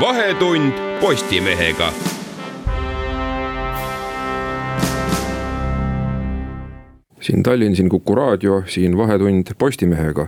vahetund 0.00 0.72
Postimehega. 1.00 1.92
siin 7.20 7.42
Tallinn, 7.42 7.76
siin 7.76 7.88
Kuku 7.88 8.14
raadio, 8.14 8.62
siin 8.66 8.96
Vahetund 8.96 9.46
Postimehega. 9.58 10.26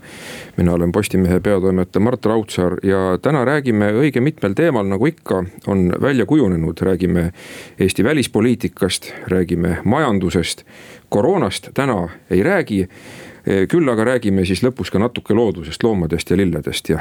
mina 0.56 0.72
olen 0.72 0.92
Postimehe 0.92 1.40
peatoimetaja 1.40 2.00
Mart 2.00 2.24
Raudsaar 2.26 2.76
ja 2.82 3.18
täna 3.22 3.44
räägime 3.44 3.92
õige 3.92 4.20
mitmel 4.20 4.52
teemal, 4.52 4.86
nagu 4.86 5.06
ikka 5.06 5.44
on 5.66 5.92
välja 6.00 6.26
kujunenud, 6.26 6.78
räägime 6.80 7.32
Eesti 7.78 8.04
välispoliitikast, 8.04 9.12
räägime 9.28 9.76
majandusest. 9.84 10.64
koroonast 11.08 11.68
täna 11.74 12.08
ei 12.30 12.42
räägi 12.42 12.88
küll 13.68 13.88
aga 13.88 14.04
räägime 14.04 14.44
siis 14.44 14.62
lõpus 14.62 14.90
ka 14.92 14.98
natuke 14.98 15.34
loodusest, 15.34 15.82
loomadest 15.82 16.30
ja 16.30 16.36
lilledest 16.36 16.88
ja, 16.88 16.98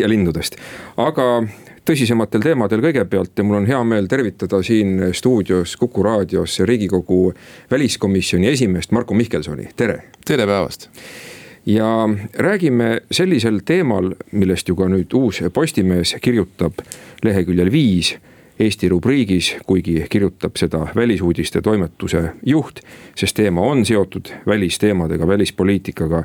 ja 0.00 0.08
lindudest. 0.08 0.56
aga 0.96 1.42
tõsisematel 1.88 2.42
teemadel 2.44 2.82
kõigepealt 2.84 3.38
ja 3.38 3.44
mul 3.46 3.60
on 3.62 3.68
hea 3.68 3.80
meel 3.84 4.08
tervitada 4.10 4.62
siin 4.66 5.10
stuudios 5.16 5.76
Kuku 5.80 6.02
raadios 6.02 6.58
riigikogu 6.68 7.32
väliskomisjoni 7.70 8.48
esimeest 8.52 8.92
Marko 8.92 9.14
Mihkelsoni, 9.14 9.68
tere. 9.76 10.02
tere 10.26 10.46
päevast 10.46 10.90
ja 11.66 12.08
räägime 12.34 13.00
sellisel 13.10 13.60
teemal, 13.64 14.14
millest 14.32 14.68
ju 14.68 14.76
ka 14.76 14.88
nüüd 14.88 15.12
uus 15.14 15.42
Postimees 15.52 16.16
kirjutab 16.20 16.80
leheküljel 17.24 17.72
viis 17.72 18.16
Eesti 18.60 18.90
rubriigis, 18.92 19.54
kuigi 19.66 20.02
kirjutab 20.12 20.58
seda 20.60 20.82
välisuudiste 20.92 21.62
toimetuse 21.64 22.20
juht, 22.44 22.82
sest 23.16 23.38
teema 23.38 23.62
on 23.64 23.86
seotud 23.88 24.28
välisteemadega, 24.46 25.26
välispoliitikaga. 25.26 26.24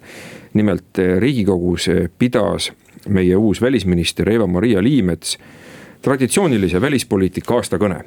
nimelt 0.53 0.97
riigikogus 1.19 1.89
pidas 2.19 2.71
meie 3.09 3.35
uus 3.35 3.61
välisminister 3.61 4.29
Eva-Maria 4.29 4.83
Liimets 4.83 5.37
traditsioonilise 6.01 6.81
välispoliitika 6.81 7.55
aastakõne 7.55 8.03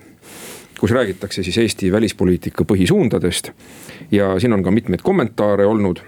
kus 0.79 0.91
räägitakse 0.91 1.43
siis 1.43 1.59
Eesti 1.59 1.93
välispoliitika 1.93 2.65
põhisuundadest 2.65 3.51
ja 4.11 4.39
siin 4.39 4.53
on 4.53 4.63
ka 4.63 4.71
mitmeid 4.71 5.03
kommentaare 5.03 5.67
olnud. 5.67 6.01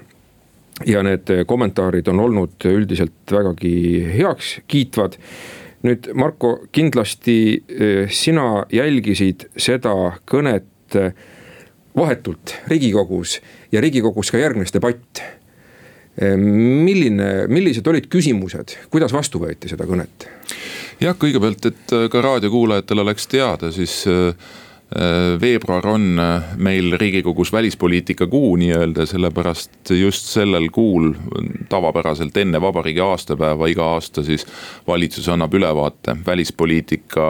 ja 0.86 1.02
need 1.02 1.28
kommentaarid 1.47 2.06
on 2.08 2.20
olnud 2.20 2.64
üldiselt 2.64 3.32
vägagi 3.32 4.06
heaks 4.19 4.60
kiitvad. 4.69 5.19
nüüd 5.82 6.12
Marko, 6.14 6.60
kindlasti 6.72 7.64
eh, 7.69 8.10
sina 8.10 8.64
jälgisid 8.72 9.48
seda 9.56 10.12
kõnet 10.30 10.97
vahetult 11.97 12.54
riigikogus 12.69 13.41
ja 13.72 13.80
riigikogus 13.80 14.30
ka 14.30 14.38
järgnes 14.38 14.72
debatt 14.72 15.22
milline, 16.20 17.30
millised 17.48 17.86
olid 17.88 18.10
küsimused, 18.12 18.76
kuidas 18.92 19.14
vastu 19.16 19.40
võeti 19.40 19.70
seda 19.70 19.86
kõnet? 19.88 20.28
jah, 21.00 21.16
kõigepealt, 21.16 21.70
et 21.70 21.94
äh, 21.97 22.08
ka 22.12 22.22
raadiokuulajatel 22.25 23.04
oleks 23.04 23.28
teada, 23.31 23.70
siis 23.72 24.03
äh, 24.10 24.34
veebruar 25.40 25.86
on 25.86 26.18
meil 26.58 26.96
riigikogus 26.98 27.52
välispoliitika 27.52 28.26
kuu 28.26 28.56
nii-öelda, 28.58 29.06
sellepärast 29.06 29.92
just 29.94 30.26
sellel 30.32 30.66
kuul 30.74 31.12
tavapäraselt 31.70 32.36
enne 32.36 32.60
vabariigi 32.60 33.00
aastapäeva 33.04 33.68
iga 33.70 33.92
aasta 33.94 34.24
siis 34.26 34.46
valitsus 34.88 35.28
annab 35.30 35.54
ülevaate 35.54 36.16
välispoliitika 36.26 37.28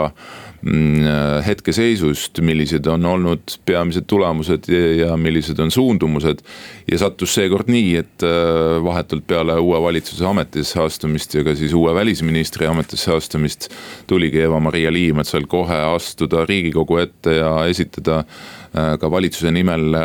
Mm, 0.61 1.07
äh, 1.07 1.45
hetkeseisust, 1.45 2.37
millised 2.45 2.85
on 2.85 3.05
olnud 3.05 3.55
peamised 3.65 4.05
tulemused 4.07 4.67
ja 4.69 5.15
millised 5.17 5.59
on 5.59 5.71
suundumused. 5.71 6.43
ja 6.91 6.97
sattus 6.97 7.33
seekord 7.33 7.69
nii, 7.71 7.95
et 7.97 8.23
äh, 8.23 8.77
vahetult 8.83 9.25
peale 9.27 9.55
uue 9.57 9.79
valitsuse 9.81 10.25
ametisse 10.25 10.77
astumist 10.83 11.33
ja 11.33 11.41
ka 11.43 11.55
siis 11.57 11.73
uue 11.73 11.95
välisministri 11.95 12.67
ametisse 12.67 13.13
astumist. 13.13 13.69
tuligi 14.07 14.41
Eva-Maria 14.41 14.93
Liimetsal 14.93 15.49
kohe 15.49 15.79
astuda 15.95 16.45
riigikogu 16.45 16.97
ette 16.97 17.33
ja 17.39 17.50
esitada 17.69 18.23
äh, 18.23 18.97
ka 18.99 19.11
valitsuse 19.11 19.51
nimel 19.51 19.95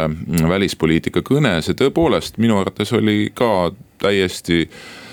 välispoliitika 0.49 1.25
kõne, 1.27 1.59
see 1.63 1.79
tõepoolest 1.79 2.41
minu 2.43 2.61
arvates 2.61 2.93
oli 2.97 3.33
ka 3.35 3.71
täiesti 4.03 4.65
Äh, 4.67 5.06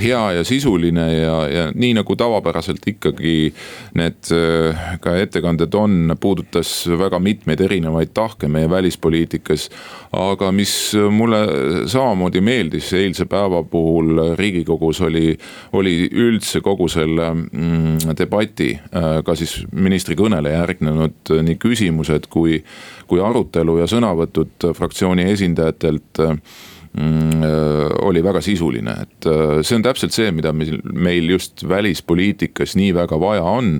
hea 0.00 0.32
ja 0.32 0.44
sisuline 0.44 1.06
ja, 1.14 1.36
ja 1.48 1.64
nii 1.74 1.94
nagu 1.96 2.16
tavapäraselt 2.16 2.84
ikkagi 2.86 3.52
need 3.98 4.30
äh, 4.34 4.80
ka 5.00 5.14
ettekanded 5.20 5.74
on, 5.74 6.14
puudutas 6.20 6.72
väga 6.98 7.18
mitmeid 7.22 7.60
erinevaid 7.64 8.12
tahke 8.14 8.48
meie 8.48 8.70
välispoliitikas. 8.70 9.68
aga 10.12 10.52
mis 10.52 10.72
mulle 11.10 11.38
samamoodi 11.86 12.40
meeldis 12.40 12.92
eilse 12.92 13.24
päeva 13.30 13.62
puhul 13.62 14.34
riigikogus 14.38 15.00
oli, 15.00 15.38
oli 15.72 16.08
üldse 16.10 16.60
kogu 16.60 16.88
selle 16.88 17.30
mm, 17.34 18.16
debati, 18.18 18.72
äh, 18.74 19.20
ka 19.24 19.34
siis 19.34 19.60
ministri 19.72 20.16
kõnele 20.18 20.52
järgnenud 20.56 21.34
nii 21.42 21.56
küsimused 21.60 22.26
kui, 22.30 22.58
kui 23.06 23.22
arutelu 23.22 23.78
ja 23.78 23.86
sõnavõtud 23.90 24.70
fraktsiooni 24.76 25.30
esindajatelt 25.32 26.24
äh, 26.24 26.36
oli 28.02 28.22
väga 28.24 28.40
sisuline, 28.42 28.96
et 29.04 29.26
äh, 29.30 29.60
see 29.62 29.78
on 29.78 29.84
täpselt 29.86 30.14
see, 30.16 30.30
mida 30.34 30.50
meil, 30.56 31.28
just 31.30 31.62
välispoliitikas 31.68 32.74
nii 32.78 32.94
väga 32.96 33.20
vaja 33.20 33.44
on 33.46 33.76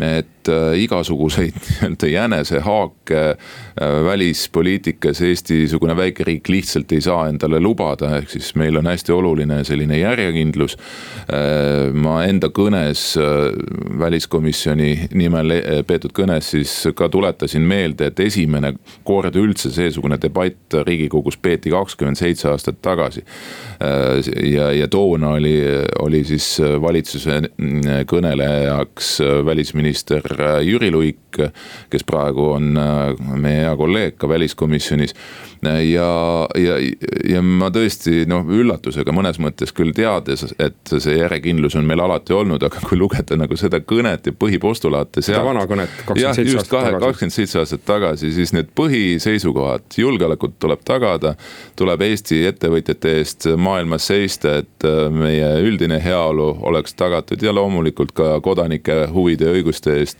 et 0.00 0.39
äh, 0.39 0.39
igasuguseid 0.76 1.56
nii-öelda 1.80 2.08
jänesehaake 2.10 3.20
äh, 3.20 4.04
välispoliitikas 4.04 5.20
Eesti-sugune 5.22 5.96
väikeriik 5.96 6.48
lihtsalt 6.48 6.92
ei 6.92 7.00
saa 7.00 7.28
endale 7.28 7.60
lubada, 7.60 8.16
ehk 8.18 8.30
siis 8.30 8.54
meil 8.54 8.76
on 8.76 8.86
hästi 8.86 9.12
oluline 9.12 9.62
selline 9.64 9.98
järjekindlus. 9.98 10.76
Äh, 11.30 11.92
ma 11.94 12.22
enda 12.24 12.50
kõnes, 12.54 13.02
väliskomisjoni 13.98 15.08
nimel 15.14 15.52
peetud 15.86 16.12
kõnes 16.16 16.50
siis 16.54 16.72
ka 16.96 17.08
tuletasin 17.08 17.62
meelde, 17.62 18.10
et 18.10 18.20
esimene 18.20 18.74
kord 19.04 19.36
üldse 19.36 19.70
seesugune 19.74 20.18
debatt 20.20 20.76
riigikogus 20.86 21.38
peeti 21.40 21.70
kakskümmend 21.70 22.18
seitse 22.18 22.48
aastat 22.50 22.80
tagasi. 22.82 23.22
ja, 24.50 24.70
ja 24.72 24.88
toona 24.88 25.34
oli, 25.38 25.54
oli 25.98 26.24
siis 26.24 26.60
valitsuse 26.82 27.40
kõnelejaks 28.10 29.10
välisminister 29.44 30.22
äh, 30.32 30.39
Jüri 30.64 30.90
Luik, 30.90 31.38
kes 31.90 32.04
praegu 32.06 32.50
on 32.56 32.74
äh, 32.78 33.14
meie 33.40 33.64
hea 33.64 33.76
kolleeg 33.78 34.16
ka 34.18 34.28
väliskomisjonis. 34.28 35.14
ja, 35.62 36.08
ja, 36.56 36.76
ja 37.28 37.42
ma 37.44 37.68
tõesti 37.68 38.24
noh, 38.28 38.46
üllatusega 38.48 39.12
mõnes 39.12 39.36
mõttes 39.42 39.74
küll 39.76 39.92
teades, 39.92 40.46
et 40.58 40.92
see 40.92 41.18
järjekindlus 41.18 41.76
on 41.76 41.84
meil 41.86 42.00
alati 42.00 42.32
olnud, 42.32 42.62
aga 42.64 42.80
kui 42.86 42.96
lugeda 42.98 43.36
nagu 43.36 43.56
seda 43.60 43.82
kõnet 43.84 44.30
ja 44.30 44.32
põhipostulaate. 44.32 45.22
seda 45.22 45.42
vana 45.44 45.66
kõnet 45.68 45.92
kakskümmend 46.06 46.38
seitse 46.38 46.56
aastat 46.56 46.72
tagasi. 46.78 47.02
kakskümmend 47.04 47.36
seitse 47.36 47.60
aastat 47.60 47.84
tagasi, 47.84 48.32
siis 48.32 48.54
need 48.56 48.72
põhiseisukohad, 48.76 49.86
julgeolekut 49.96 50.56
tuleb 50.58 50.84
tagada. 50.84 51.34
tuleb 51.76 52.06
Eesti 52.08 52.40
ettevõtjate 52.48 53.14
eest 53.18 53.46
maailmas 53.56 54.08
seista, 54.08 54.56
et 54.64 54.88
äh, 54.88 55.12
meie 55.12 55.52
üldine 55.66 56.00
heaolu 56.02 56.50
oleks 56.72 56.96
tagatud 56.96 57.42
ja 57.42 57.52
loomulikult 57.52 58.16
ka 58.16 58.40
kodanike 58.40 59.02
huvide 59.12 59.50
ja 59.50 59.56
õiguste 59.56 60.00
eest 60.00 60.19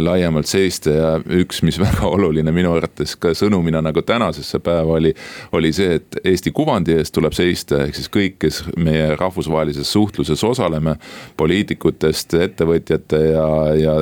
laiemalt 0.00 0.46
seista 0.46 0.90
ja 0.90 1.10
üks, 1.40 1.62
mis 1.66 1.78
väga 1.86 2.08
oluline 2.08 2.52
minu 2.54 2.72
arvates 2.76 3.16
ka 3.20 3.34
sõnumina 3.36 3.82
nagu 3.84 4.02
tänasesse 4.02 4.58
päeva 4.64 4.98
oli. 4.98 5.14
oli 5.52 5.72
see, 5.72 5.98
et 6.00 6.20
Eesti 6.24 6.52
kuvandi 6.54 6.94
eest 6.98 7.14
tuleb 7.14 7.34
seista, 7.36 7.84
ehk 7.84 7.96
siis 7.96 8.10
kõik, 8.12 8.38
kes 8.42 8.62
meie 8.76 9.14
rahvusvahelises 9.16 9.92
suhtluses 9.92 10.44
osaleme. 10.44 10.96
poliitikutest, 11.36 12.34
ettevõtjate 12.34 13.20
ja, 13.32 13.46
ja, 13.74 13.94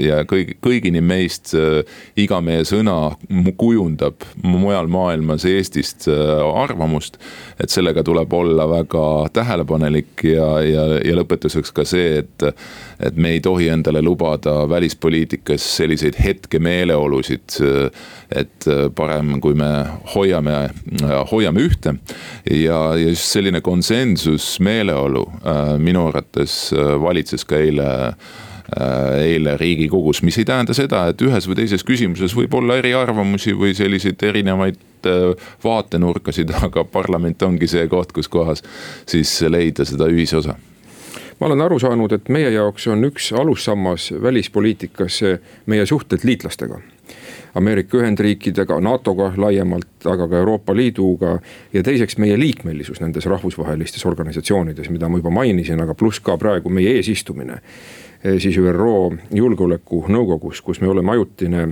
ja 0.00 0.22
kõigi, 0.28 0.56
kõigini 0.64 1.00
meist 1.00 1.54
äh, 1.54 1.82
iga 2.16 2.40
meie 2.40 2.64
sõna 2.64 3.14
kujundab 3.56 4.24
mujal 4.42 4.88
maailmas 4.88 5.44
Eestist 5.48 6.08
äh, 6.08 6.62
arvamust. 6.62 7.18
et 7.60 7.70
sellega 7.70 8.02
tuleb 8.02 8.32
olla 8.32 8.66
väga 8.68 9.04
tähelepanelik 9.32 10.24
ja, 10.24 10.48
ja, 10.62 10.86
ja 11.04 11.16
lõpetuseks 11.16 11.72
ka 11.74 11.84
see, 11.88 12.18
et, 12.24 12.46
et 13.00 13.16
me 13.16 13.34
ei 13.36 13.40
tohi 13.40 13.68
endale 13.68 14.02
lubada 14.02 14.64
välis 14.68 14.93
välispoliitikas 14.94 15.76
selliseid 15.76 16.14
hetkemeeleolusid. 16.24 17.40
et 18.34 18.64
parem, 18.94 19.40
kui 19.40 19.54
me 19.54 19.84
hoiame, 20.14 20.70
hoiame 21.30 21.60
ühte 21.60 21.94
ja, 22.50 22.96
ja 22.96 23.08
just 23.08 23.30
selline 23.32 23.60
konsensusmeeleolu 23.60 25.24
minu 25.78 26.06
arvates 26.08 26.72
valitses 27.00 27.44
ka 27.44 27.56
eile 27.56 27.90
eile 29.20 29.56
riigikogus, 29.60 30.22
mis 30.22 30.38
ei 30.38 30.44
tähenda 30.44 30.74
seda, 30.74 31.06
et 31.12 31.22
ühes 31.22 31.46
või 31.46 31.58
teises 31.60 31.84
küsimuses 31.84 32.34
võib 32.34 32.54
olla 32.54 32.78
eriarvamusi 32.80 33.52
või 33.54 33.74
selliseid 33.76 34.22
erinevaid 34.22 34.80
vaatenurkasid, 35.64 36.50
aga 36.66 36.84
parlament 36.84 37.42
ongi 37.42 37.68
see 37.68 37.86
koht, 37.88 38.12
kus 38.12 38.28
kohas 38.28 38.64
siis 39.06 39.36
leida 39.52 39.84
seda 39.84 40.08
ühisosa 40.10 40.56
ma 41.40 41.46
olen 41.46 41.60
aru 41.60 41.78
saanud, 41.78 42.12
et 42.12 42.28
meie 42.28 42.50
jaoks 42.50 42.86
on 42.92 43.04
üks 43.04 43.32
alussammas 43.32 44.12
välispoliitikas 44.22 45.20
meie 45.66 45.86
suhted 45.86 46.24
liitlastega. 46.24 46.80
Ameerika 47.54 47.98
Ühendriikidega, 47.98 48.80
NATO-ga 48.80 49.32
laiemalt, 49.36 50.06
aga 50.10 50.26
ka 50.28 50.38
Euroopa 50.38 50.74
Liiduga. 50.76 51.38
ja 51.72 51.82
teiseks 51.82 52.18
meie 52.18 52.38
liikmelisus 52.38 53.00
nendes 53.00 53.26
rahvusvahelistes 53.26 54.06
organisatsioonides, 54.06 54.90
mida 54.90 55.08
ma 55.08 55.18
juba 55.18 55.30
mainisin, 55.30 55.80
aga 55.80 55.94
pluss 55.94 56.20
ka 56.20 56.36
praegu 56.36 56.68
meie 56.68 56.96
eesistumine. 56.96 57.60
Eh, 58.24 58.40
siis 58.40 58.58
ÜRO 58.58 59.16
Julgeolekunõukogus, 59.34 60.62
kus 60.62 60.80
me 60.80 60.88
oleme 60.88 61.12
ajutine 61.12 61.68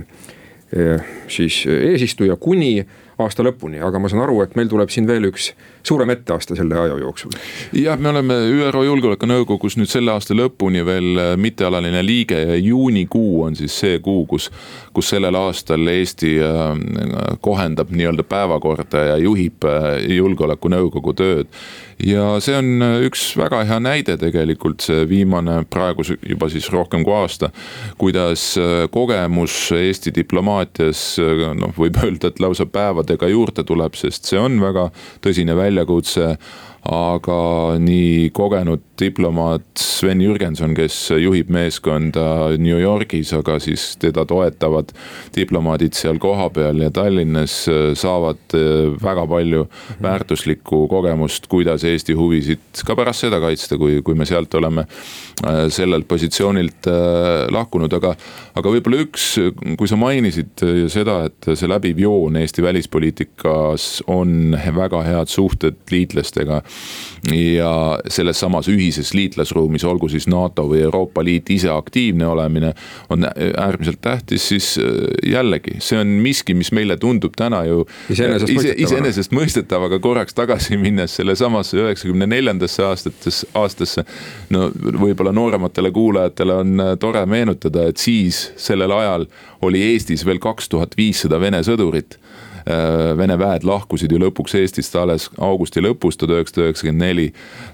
eh, 0.71 1.01
siis 1.27 1.65
eesistuja 1.67 2.35
kuni 2.35 2.85
aasta 3.17 3.43
lõpuni, 3.43 3.81
aga 3.83 3.99
ma 3.99 4.09
saan 4.09 4.23
aru, 4.23 4.41
et 4.41 4.55
meil 4.55 4.69
tuleb 4.71 4.89
siin 4.89 5.07
veel 5.07 5.27
üks 5.29 5.51
suurem 5.83 6.09
etteaste 6.09 6.55
selle 6.55 6.79
aja 6.79 6.97
jooksul. 6.97 7.31
jah, 7.73 7.99
me 7.99 8.09
oleme 8.09 8.33
ÜRO 8.33 8.83
Julgeolekunõukogus 8.87 9.75
nüüd 9.77 9.91
selle 9.91 10.13
aasta 10.15 10.35
lõpuni 10.37 10.83
veel 10.85 11.19
äh, 11.19 11.31
mittealaline 11.37 12.03
liige 12.05 12.39
ja 12.39 12.55
juunikuu 12.55 13.43
on 13.43 13.57
siis 13.59 13.75
see 13.79 13.99
kuu, 14.03 14.25
kus, 14.29 14.49
kus 14.93 15.11
sellel 15.13 15.35
aastal 15.35 15.87
Eesti 15.91 16.37
äh, 16.39 16.61
kohendab 17.43 17.91
nii-öelda 17.91 18.23
päevakorda 18.23 19.07
ja 19.11 19.17
juhib 19.19 19.67
äh, 19.67 19.97
Julgeolekunõukogu 20.15 21.15
tööd 21.19 21.51
ja 22.03 22.37
see 22.43 22.55
on 22.57 22.83
üks 23.05 23.25
väga 23.37 23.63
hea 23.67 23.79
näide 23.83 24.15
tegelikult, 24.19 24.81
see 24.83 25.03
viimane 25.09 25.59
praegu 25.69 26.05
juba 26.07 26.49
siis 26.51 26.69
rohkem 26.73 27.03
kui 27.03 27.13
aasta. 27.15 27.51
kuidas 27.97 28.55
kogemus 28.91 29.71
Eesti 29.75 30.11
diplomaatias 30.15 31.03
noh, 31.59 31.75
võib 31.77 31.99
öelda, 32.03 32.31
et 32.31 32.39
lausa 32.43 32.65
päevadega 32.65 33.27
juurde 33.31 33.63
tuleb, 33.67 33.99
sest 33.99 34.31
see 34.31 34.39
on 34.39 34.59
väga 34.63 34.89
tõsine 35.23 35.55
väljakutse 35.57 35.72
väljakutse 35.73 36.37
aga 36.83 37.77
nii 37.79 38.29
kogenud 38.35 38.81
diplomaat 38.99 39.79
Sven 39.79 40.21
Jürgenson, 40.21 40.73
kes 40.75 40.95
juhib 41.15 41.49
meeskonda 41.53 42.53
New 42.59 42.77
Yorgis, 42.79 43.31
aga 43.35 43.55
siis 43.63 43.93
teda 44.01 44.25
toetavad 44.27 44.91
diplomaadid 45.35 45.95
seal 45.97 46.19
kohapeal 46.21 46.83
ja 46.83 46.91
Tallinnas 46.93 47.55
saavad 47.99 48.55
väga 49.03 49.25
palju 49.31 49.63
väärtuslikku 50.03 50.83
kogemust, 50.91 51.47
kuidas 51.51 51.85
Eesti 51.87 52.15
huvisid 52.19 52.83
ka 52.85 52.97
pärast 52.99 53.25
seda 53.25 53.39
kaitsta, 53.43 53.79
kui, 53.79 54.01
kui 54.05 54.17
me 54.19 54.27
sealt 54.27 54.53
oleme 54.59 54.83
äh, 54.83 55.63
sellelt 55.73 56.07
positsioonilt 56.09 56.91
äh, 56.91 57.47
lahkunud, 57.53 57.93
aga. 57.95 58.13
aga 58.59 58.75
võib-olla 58.75 59.01
üks, 59.05 59.27
kui 59.79 59.89
sa 59.89 59.97
mainisid 59.99 60.61
seda, 60.91 61.23
et 61.29 61.47
see 61.55 61.69
läbiv 61.69 62.03
joon 62.03 62.37
Eesti 62.41 62.63
välispoliitikas 62.65 64.03
on 64.11 64.53
väga 64.53 65.01
head 65.07 65.31
suhted 65.31 65.79
liitlastega 65.91 66.61
ja 67.31 67.99
selles 68.11 68.39
samas 68.39 68.67
ühises 68.67 69.13
liitlasruumis, 69.15 69.83
olgu 69.87 70.09
siis 70.11 70.27
NATO 70.27 70.65
või 70.67 70.81
Euroopa 70.83 71.23
Liit 71.23 71.49
ise 71.55 71.69
aktiivne 71.71 72.27
olemine, 72.27 72.73
on 73.09 73.23
äärmiselt 73.23 74.01
tähtis, 74.01 74.47
siis 74.51 74.73
äh, 74.81 75.31
jällegi, 75.31 75.77
see 75.79 75.99
on 76.01 76.11
miski, 76.23 76.55
mis 76.57 76.73
meile 76.75 76.97
tundub 76.99 77.35
täna 77.39 77.63
ju 77.67 77.85
iseenesestmõistetav, 78.11 79.87
aga 79.87 79.99
korraks 80.03 80.35
tagasi 80.35 80.77
minnes 80.77 81.15
sellesamasse 81.19 81.79
üheksakümne 81.79 82.27
neljandasse 82.27 82.83
aastates, 82.83 83.45
aastasse. 83.55 84.03
no 84.51 84.67
võib-olla 84.75 85.31
noorematele 85.31 85.91
kuulajatele 85.95 86.59
on 86.65 86.75
äh, 86.79 86.93
tore 86.99 87.23
meenutada, 87.25 87.87
et 87.87 88.03
siis 88.03 88.49
sellel 88.59 88.91
ajal 88.91 89.29
oli 89.63 89.79
Eestis 89.93 90.25
veel 90.27 90.43
kaks 90.43 90.67
tuhat 90.69 90.97
viissada 90.99 91.39
Vene 91.39 91.63
sõdurit 91.63 92.19
Äh, 92.19 92.22
Vene 93.17 93.35
väed 93.39 93.65
lahkusid 93.67 94.11
ju 94.11 94.19
lõpuks 94.21 94.55
Eestist 94.59 94.95
alles 94.95 95.29
augusti 95.37 95.81
lõpus 95.83 96.17
tuhat 96.19 96.37
üheksasada 96.37 96.69
üheksakümmend 96.69 97.03
neli. 97.03 97.25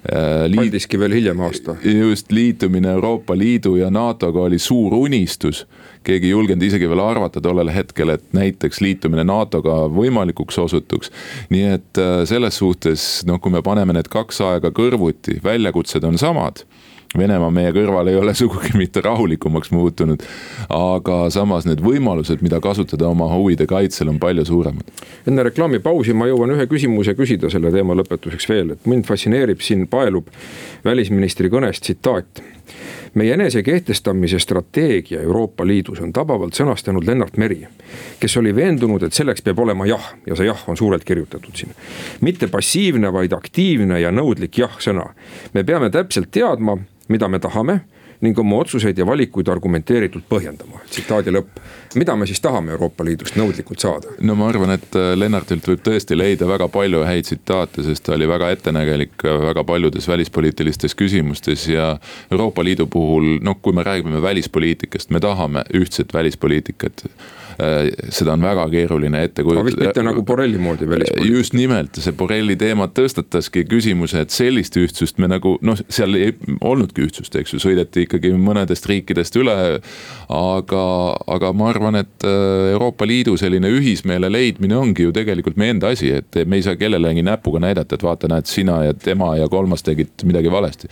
Äh, 0.09 0.47
Paldiski 0.55 0.99
veel 0.99 1.13
hiljem 1.19 1.41
aasta. 1.45 1.75
just, 1.83 2.31
liitumine 2.31 2.91
Euroopa 2.97 3.37
Liidu 3.37 3.75
ja 3.75 3.89
NATO-ga 3.93 4.47
oli 4.47 4.59
suur 4.59 4.93
unistus 4.93 5.65
keegi 6.03 6.29
ei 6.29 6.31
julgenud 6.31 6.63
isegi 6.63 6.87
veel 6.89 7.01
arvata 7.03 7.41
tollel 7.43 7.71
hetkel, 7.73 8.13
et 8.13 8.23
näiteks 8.33 8.81
liitumine 8.81 9.25
NATO-ga 9.27 9.81
võimalikuks 9.93 10.59
osutuks. 10.63 11.11
nii 11.49 11.65
et 11.75 12.01
äh, 12.01 12.23
selles 12.29 12.57
suhtes 12.57 13.07
noh, 13.27 13.39
kui 13.41 13.51
me 13.51 13.61
paneme 13.65 13.93
need 13.93 14.09
kaks 14.11 14.41
aega 14.45 14.71
kõrvuti, 14.75 15.39
väljakutsed 15.43 16.03
on 16.07 16.17
samad 16.17 16.63
Venemaa 17.17 17.49
meie 17.49 17.71
kõrval 17.73 18.11
ei 18.11 18.17
ole 18.19 18.35
sugugi 18.37 18.75
mitte 18.81 19.01
rahulikumaks 19.01 19.71
muutunud. 19.73 20.21
aga 20.69 21.17
samas 21.33 21.65
need 21.65 21.81
võimalused, 21.81 22.43
mida 22.45 22.59
kasutada 22.61 23.07
oma 23.09 23.25
huvide 23.33 23.65
kaitsel, 23.65 24.11
on 24.13 24.19
palju 24.21 24.45
suuremad. 24.45 24.93
enne 25.27 25.43
reklaamipausi 25.49 26.13
ma 26.13 26.29
jõuan 26.29 26.53
ühe 26.53 26.67
küsimuse 26.69 27.15
küsida 27.17 27.49
selle 27.49 27.71
teema 27.73 27.97
lõpetuseks 27.97 28.49
veel, 28.49 28.75
et 28.75 28.85
mind 28.85 29.09
fascineerib 29.09 29.65
siin, 29.65 29.87
paelub 29.89 30.29
välisministri 30.85 31.49
kõnest 31.49 31.87
tsitaat 31.87 32.43
meie 33.13 33.33
enese 33.33 33.63
kehtestamise 33.63 34.39
strateegia 34.39 35.21
Euroopa 35.21 35.65
Liidus 35.67 36.01
on 36.05 36.13
tabavalt 36.13 36.53
sõnastanud 36.53 37.07
Lennart 37.07 37.37
Meri. 37.37 37.67
kes 38.19 38.37
oli 38.37 38.53
veendunud, 38.55 39.03
et 39.03 39.13
selleks 39.13 39.41
peab 39.41 39.59
olema 39.59 39.85
jah 39.89 40.13
ja 40.27 40.35
see 40.35 40.45
jah 40.45 40.61
on 40.67 40.77
suurelt 40.77 41.03
kirjutatud 41.03 41.55
siin. 41.55 41.73
mitte 42.21 42.47
passiivne, 42.47 43.13
vaid 43.13 43.33
aktiivne 43.33 43.99
ja 43.99 44.11
nõudlik 44.11 44.61
jah-sõna. 44.61 45.09
me 45.53 45.63
peame 45.63 45.89
täpselt 45.89 46.31
teadma 46.31 46.77
mida 47.09 47.27
me 47.27 47.39
tahame 47.39 47.81
ning 48.21 48.39
oma 48.39 48.57
otsuseid 48.59 48.97
ja 48.99 49.05
valikuid 49.07 49.47
argumenteeritult 49.47 50.25
põhjendama, 50.29 50.81
tsitaadi 50.91 51.31
lõpp. 51.31 51.61
mida 51.95 52.15
me 52.19 52.27
siis 52.27 52.41
tahame 52.43 52.73
Euroopa 52.75 53.05
Liidust 53.07 53.37
nõudlikult 53.39 53.79
saada? 53.79 54.11
no 54.19 54.35
ma 54.35 54.49
arvan, 54.51 54.75
et 54.75 54.97
äh, 54.99 55.13
Lennartilt 55.15 55.67
võib 55.71 55.83
tõesti 55.85 56.17
leida 56.17 56.47
väga 56.47 56.67
palju 56.67 57.05
häid 57.07 57.29
tsitaate, 57.29 57.83
sest 57.87 58.03
ta 58.05 58.17
oli 58.17 58.27
väga 58.27 58.51
ettenägelik 58.55 59.23
äh, 59.23 59.39
väga 59.47 59.63
paljudes 59.63 60.07
välispoliitilistes 60.07 60.95
küsimustes 60.99 61.67
ja. 61.71 61.89
Euroopa 62.31 62.63
Liidu 62.63 62.87
puhul, 62.91 63.39
noh, 63.41 63.55
kui 63.61 63.73
me 63.73 63.83
räägime 63.83 64.21
välispoliitikast, 64.21 65.09
me 65.15 65.19
tahame 65.23 65.63
ühtset 65.73 66.13
välispoliitikat 66.13 67.05
seda 67.59 68.33
on 68.33 68.43
väga 68.43 68.65
keeruline 68.71 69.23
ette 69.27 69.43
kujutada. 69.43 69.65
vist 69.65 69.79
mitte 69.81 70.03
nagu 70.03 70.23
Borrelli 70.23 70.57
moodi 70.57 70.87
välispoliitika. 70.89 71.37
just 71.37 71.53
nimelt, 71.53 71.97
see 71.99 72.13
Borrelli 72.15 72.55
teema 72.55 72.87
tõstataski 72.87 73.65
küsimuse, 73.67 74.23
et 74.23 74.31
sellist 74.31 74.77
ühtsust 74.79 75.19
me 75.19 75.27
nagu 75.27 75.57
noh, 75.65 75.79
seal 75.91 76.15
ei 76.15 76.33
olnudki 76.63 77.03
ühtsust, 77.03 77.35
eks 77.35 77.55
ju, 77.55 77.59
sõideti 77.59 78.05
ikkagi 78.07 78.31
mõnedest 78.39 78.87
riikidest 78.87 79.35
üle. 79.41 79.57
aga, 80.29 80.83
aga 81.27 81.51
ma 81.57 81.69
arvan, 81.73 81.99
et 81.99 82.25
äh, 82.27 82.71
Euroopa 82.71 83.07
Liidu 83.07 83.35
selline 83.37 83.71
ühismeele 83.73 84.29
leidmine 84.31 84.77
ongi 84.77 85.07
ju 85.07 85.11
tegelikult 85.15 85.57
meie 85.57 85.73
enda 85.75 85.91
asi, 85.91 86.11
et 86.15 86.39
me 86.45 86.59
ei 86.59 86.63
saa 86.63 86.77
kellelegi 86.79 87.23
näpuga 87.25 87.59
näidata, 87.63 87.97
et 87.97 88.05
vaata, 88.05 88.29
näed, 88.31 88.47
sina 88.47 88.83
ja 88.85 88.93
tema 88.93 89.33
ja 89.37 89.49
kolmas 89.49 89.83
tegid 89.83 90.23
midagi 90.23 90.51
valesti. 90.51 90.87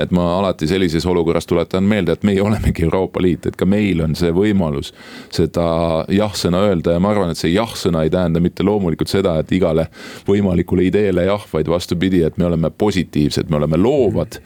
et 0.00 0.10
ma 0.10 0.38
alati 0.38 0.66
sellises 0.66 1.06
olukorras 1.06 1.46
tuletan 1.46 1.84
meelde, 1.84 2.12
et 2.12 2.22
meie 2.26 2.42
olemegi 2.42 2.84
Euroopa 2.84 3.22
Liit, 3.22 3.46
et 3.46 3.56
ka 3.56 3.66
meil 3.66 4.00
on 4.02 4.16
see 4.18 4.32
võimalus 4.34 4.92
seda 5.30 6.01
jah-sõna 6.08 6.64
öelda 6.68 6.96
ja 6.96 7.02
ma 7.02 7.12
arvan, 7.12 7.32
et 7.32 7.40
see 7.40 7.52
jah-sõna 7.52 8.04
ei 8.06 8.10
tähenda 8.10 8.40
mitte 8.40 8.64
loomulikult 8.66 9.12
seda, 9.12 9.38
et 9.40 9.52
igale 9.52 9.88
võimalikule 10.28 10.86
ideele 10.88 11.26
jah, 11.28 11.44
vaid 11.52 11.70
vastupidi, 11.70 12.22
et 12.26 12.38
me 12.38 12.48
oleme 12.48 12.70
positiivsed, 12.70 13.50
me 13.50 13.60
oleme 13.60 13.80
loovad. 13.80 14.40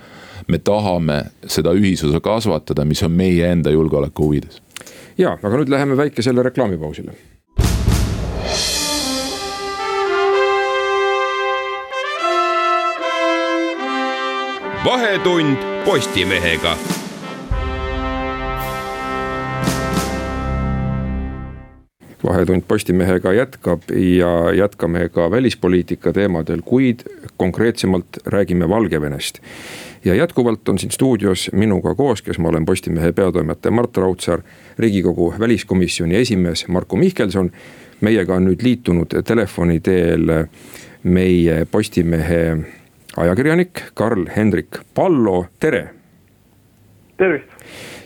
me 0.47 0.59
tahame 0.59 1.25
seda 1.47 1.73
ühisosa 1.75 2.21
kasvatada, 2.21 2.85
mis 2.85 3.03
on 3.03 3.11
meie 3.11 3.49
enda 3.51 3.71
julgeoleku 3.71 4.29
huvides. 4.29 4.63
ja, 5.19 5.39
aga 5.43 5.57
nüüd 5.57 5.71
läheme 5.73 5.97
väikesele 5.97 6.43
reklaamipausile 6.43 7.17
vahetund 14.87 15.57
Postimehega 15.85 16.77
vahetund 22.27 22.63
Postimehega 22.69 23.33
jätkab 23.33 23.83
ja 24.19 24.53
jätkame 24.55 25.09
ka 25.09 25.31
välispoliitika 25.31 26.13
teemadel, 26.13 26.63
kuid 26.65 27.01
konkreetsemalt 27.37 28.07
räägime 28.27 28.69
Valgevenest. 28.69 29.41
ja 30.05 30.15
jätkuvalt 30.15 30.69
on 30.69 30.79
siin 30.79 30.91
stuudios 30.91 31.51
minuga 31.53 31.95
koos, 31.95 32.23
kes 32.23 32.39
ma 32.39 32.49
olen 32.49 32.67
Postimehe 32.67 33.13
peatoimetaja 33.13 33.73
Mart 33.73 33.97
Raudsaar, 33.97 34.41
riigikogu 34.79 35.35
väliskomisjoni 35.39 36.17
esimees 36.17 36.69
Marko 36.69 36.97
Mihkelson. 36.97 37.51
meiega 38.01 38.35
on 38.35 38.45
nüüd 38.45 38.63
liitunud 38.63 39.23
telefoni 39.25 39.81
teel 39.81 40.47
meie 41.03 41.67
Postimehe 41.71 42.57
ajakirjanik 43.17 43.83
Karl-Hendrik 43.95 44.79
Pallo, 44.95 45.47
tere 45.61 45.97
tervist. 47.17 47.49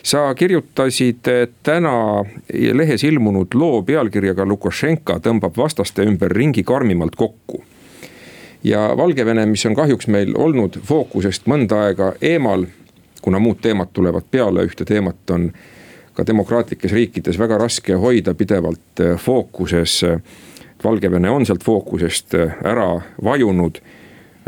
Sa 0.02 0.34
kirjutasid 0.34 1.28
täna 1.62 2.24
lehes 2.72 3.04
ilmunud 3.04 3.54
loo 3.54 3.82
pealkirjaga 3.82 4.46
Lukašenka 4.46 5.18
tõmbab 5.24 5.56
vastaste 5.56 6.06
ümber 6.08 6.32
ringi 6.32 6.62
karmimalt 6.62 7.16
kokku. 7.16 7.64
ja 8.64 8.96
Valgevene, 8.96 9.46
mis 9.46 9.66
on 9.66 9.74
kahjuks 9.74 10.06
meil 10.06 10.34
olnud 10.36 10.80
fookusest 10.84 11.46
mõnda 11.46 11.86
aega 11.86 12.12
eemal, 12.20 12.66
kuna 13.22 13.38
muud 13.38 13.60
teemad 13.62 13.88
tulevad 13.92 14.24
peale, 14.30 14.64
ühte 14.64 14.84
teemat 14.84 15.30
on 15.30 15.52
ka 16.14 16.26
demokraatlikes 16.26 16.92
riikides 16.92 17.38
väga 17.38 17.58
raske 17.58 17.94
hoida 17.94 18.34
pidevalt 18.34 19.04
fookuses. 19.16 20.04
Valgevene 20.84 21.30
on 21.30 21.46
sealt 21.46 21.64
fookusest 21.64 22.34
ära 22.64 23.00
vajunud 23.24 23.80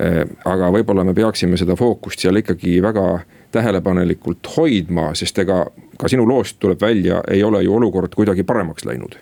Äh, 0.00 0.24
aga 0.48 0.70
võib-olla 0.72 1.04
me 1.04 1.12
peaksime 1.12 1.58
seda 1.60 1.76
fookust 1.76 2.22
seal 2.22 2.40
ikkagi 2.40 2.78
väga 2.80 3.04
tähelepanelikult 3.52 4.48
hoidma, 4.56 5.12
sest 5.18 5.38
ega 5.38 5.64
ka 5.98 6.08
sinu 6.08 6.26
loost 6.28 6.58
tuleb 6.60 6.80
välja, 6.80 7.22
ei 7.30 7.44
ole 7.44 7.62
ju 7.62 7.76
olukord 7.76 8.14
kuidagi 8.16 8.44
paremaks 8.44 8.84
läinud. 8.84 9.16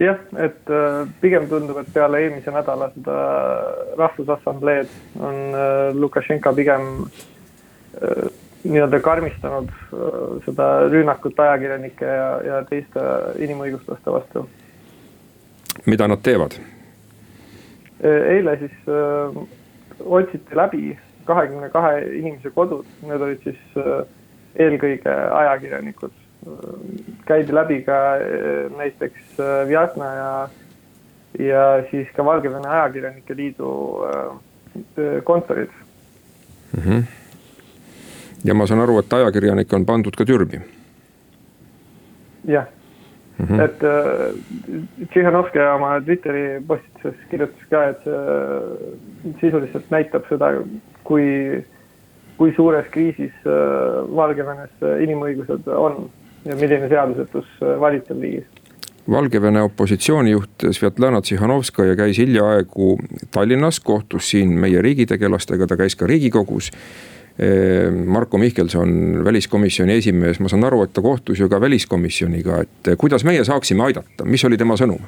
jah, 0.00 0.18
et 0.38 0.70
äh, 0.70 1.08
pigem 1.20 1.46
tundub, 1.48 1.76
et 1.78 1.92
peale 1.94 2.22
eelmise 2.24 2.50
nädala 2.50 2.90
seda 2.94 3.18
rahvusassambleed 3.98 4.88
on 5.20 5.34
äh, 5.34 5.94
Lukašenka 5.94 6.52
pigem 6.52 7.06
nii-öelda 8.64 9.00
karmistanud 9.04 9.68
seda 10.46 10.66
rünnakut 10.88 11.40
ajakirjanike 11.44 12.06
ja, 12.08 12.28
ja 12.46 12.60
teiste 12.64 13.02
inimõiguslaste 13.44 14.14
vastu. 14.14 14.46
mida 15.86 16.08
nad 16.08 16.22
teevad? 16.24 16.56
Äh, 18.04 18.36
eile 18.36 18.56
siis 18.58 18.72
äh, 18.90 19.36
otsiti 20.04 20.56
läbi 20.58 20.98
kahekümne 21.24 21.68
kahe 21.70 22.00
inimese 22.18 22.50
kodud, 22.54 22.86
need 23.06 23.20
olid 23.20 23.44
siis 23.46 23.60
äh, 23.76 24.02
eelkõige 24.66 25.14
ajakirjanikud. 25.42 26.18
käidi 27.26 27.54
läbi 27.54 27.82
ka 27.86 27.96
näiteks 28.76 29.36
Vjatna 29.68 30.06
ja, 30.14 30.48
ja 31.38 31.62
siis 31.90 32.08
ka 32.16 32.24
Valgevene 32.24 32.68
Ajakirjanike 32.68 33.36
Liidu 33.36 33.70
kontorid 35.24 35.70
mm. 36.72 36.82
-hmm. 36.82 37.02
ja 38.44 38.54
ma 38.54 38.66
saan 38.66 38.80
aru, 38.80 38.98
et 38.98 39.12
ajakirjanikke 39.12 39.76
on 39.76 39.86
pandud 39.86 40.16
ka 40.16 40.24
türmi. 40.24 40.60
jah 42.44 42.66
mm. 43.38 43.46
-hmm. 43.46 43.60
et 43.64 43.82
äh, 43.82 45.06
Tšihhanovskaja 45.08 45.74
oma 45.74 46.00
Twitteri 46.00 46.60
postituses 46.66 47.20
kirjutas 47.30 47.68
ka, 47.70 47.84
et 47.88 48.04
see 48.04 48.12
äh, 48.12 49.40
sisuliselt 49.40 49.90
näitab 49.90 50.28
seda, 50.28 50.52
kui, 51.04 51.62
kui 52.38 52.54
suures 52.56 52.88
kriisis 52.94 53.34
äh, 53.46 54.02
Valgevenes 54.16 54.74
inimõigused 55.04 55.68
on 55.76 56.04
ja 56.48 56.56
milline 56.58 56.88
seadusetus 56.92 57.48
äh, 57.62 57.78
valitseb 57.80 58.20
riigis 58.22 58.50
Valgevene 59.10 59.62
opositsioonijuht 59.66 60.68
Svetlana 60.70 61.20
Tsihhanovskaja 61.20 61.96
käis 61.98 62.20
hiljaaegu 62.22 62.98
Tallinnas, 63.34 63.80
kohtus 63.80 64.28
siin 64.30 64.52
meie 64.62 64.82
riigitegelastega, 64.82 65.66
ta 65.66 65.76
käis 65.76 65.98
ka 65.98 66.06
riigikogus 66.06 66.70
Marko 68.06 68.38
Mihkelson, 68.38 69.24
väliskomisjoni 69.24 69.96
esimees, 69.96 70.38
ma 70.40 70.50
saan 70.52 70.64
aru, 70.68 70.82
et 70.84 70.92
ta 70.92 71.02
kohtus 71.02 71.40
ju 71.40 71.48
ka 71.48 71.60
väliskomisjoniga, 71.60 72.60
et 72.62 72.90
kuidas 73.00 73.24
meie 73.24 73.44
saaksime 73.44 73.86
aidata, 73.88 74.26
mis 74.28 74.44
oli 74.44 74.60
tema 74.60 74.76
sõnum? 74.78 75.00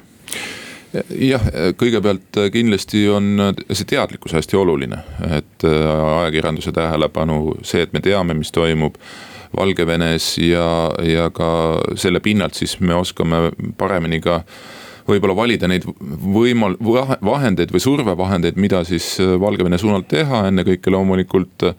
Jah, 1.19 1.45
kõigepealt 1.79 2.39
kindlasti 2.53 3.05
on 3.11 3.53
see 3.71 3.87
teadlikkus 3.89 4.35
hästi 4.37 4.59
oluline, 4.59 5.01
et 5.37 5.65
ajakirjanduse 5.65 6.73
tähelepanu, 6.75 7.57
see, 7.65 7.85
et 7.85 7.93
me 7.95 8.03
teame, 8.05 8.37
mis 8.37 8.53
toimub 8.55 8.99
Valgevenes 9.55 10.33
ja, 10.43 10.65
ja 11.05 11.29
ka 11.31 11.49
selle 11.95 12.19
pinnalt 12.19 12.57
siis 12.57 12.73
me 12.83 12.97
oskame 12.97 13.53
paremini 13.77 14.19
ka 14.23 14.41
võib-olla 15.07 15.35
valida 15.37 15.69
neid 15.69 15.85
võimal-, 15.85 16.75
vahendeid 16.81 17.71
või 17.71 17.83
survevahendeid, 17.83 18.59
mida 18.59 18.83
siis 18.87 19.13
Valgevene 19.19 19.79
suunal 19.79 20.03
teha, 20.09 20.47
ennekõike 20.49 20.91
loomulikult 20.91 21.69
Äh, 21.69 21.75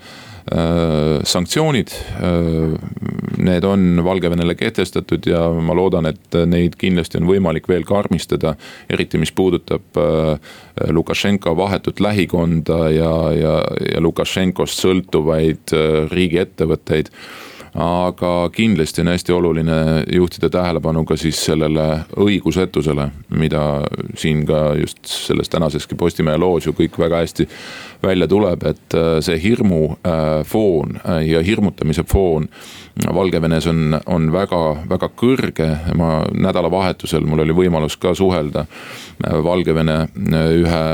sanktsioonid, 1.25 1.88
äh, 1.88 2.79
need 3.37 3.65
on 3.65 4.05
Valgevenele 4.05 4.55
kehtestatud 4.55 5.26
ja 5.26 5.41
ma 5.50 5.75
loodan, 5.75 6.07
et 6.07 6.38
neid 6.47 6.76
kindlasti 6.79 7.19
on 7.19 7.26
võimalik 7.26 7.67
veel 7.69 7.85
karmistada. 7.85 8.55
eriti, 8.91 9.19
mis 9.19 9.33
puudutab 9.33 9.99
äh, 9.99 10.38
Lukašenka 10.91 11.57
vahetut 11.57 12.00
lähikonda 12.00 12.91
ja, 12.91 13.33
ja, 13.33 13.57
ja 13.93 14.00
Lukašenkost 14.00 14.79
sõltuvaid 14.87 15.75
riigiettevõtteid 16.12 17.11
aga 17.76 18.50
kindlasti 18.52 19.00
on 19.00 19.09
hästi 19.12 19.33
oluline 19.33 20.04
juhtida 20.12 20.49
tähelepanu 20.50 21.04
ka 21.04 21.16
siis 21.16 21.45
sellele 21.45 21.85
õigusetusele, 22.16 23.11
mida 23.37 23.62
siin 24.16 24.47
ka 24.49 24.71
just 24.80 25.04
selles 25.04 25.52
tänaseski 25.52 25.95
Postimehe 25.95 26.38
loos 26.40 26.66
ju 26.66 26.73
kõik 26.73 26.97
väga 26.99 27.21
hästi 27.21 27.49
välja 28.02 28.28
tuleb, 28.28 28.64
et 28.64 28.97
äh, 28.97 29.18
see 29.21 29.37
hirmu 29.42 29.83
äh, 29.92 30.40
foon 30.45 30.97
äh, 31.04 31.23
ja 31.28 31.42
hirmutamise 31.45 32.04
foon 32.09 32.49
Valgevenes 33.14 33.66
on, 33.68 33.99
on 34.06 34.30
väga-väga 34.33 35.11
kõrge. 35.21 35.68
ma 35.95 36.25
nädalavahetusel, 36.33 37.26
mul 37.28 37.45
oli 37.45 37.52
võimalus 37.52 37.99
ka 38.00 38.14
suhelda 38.16 38.64
Valgevene 39.21 40.06
ühe 40.56 40.85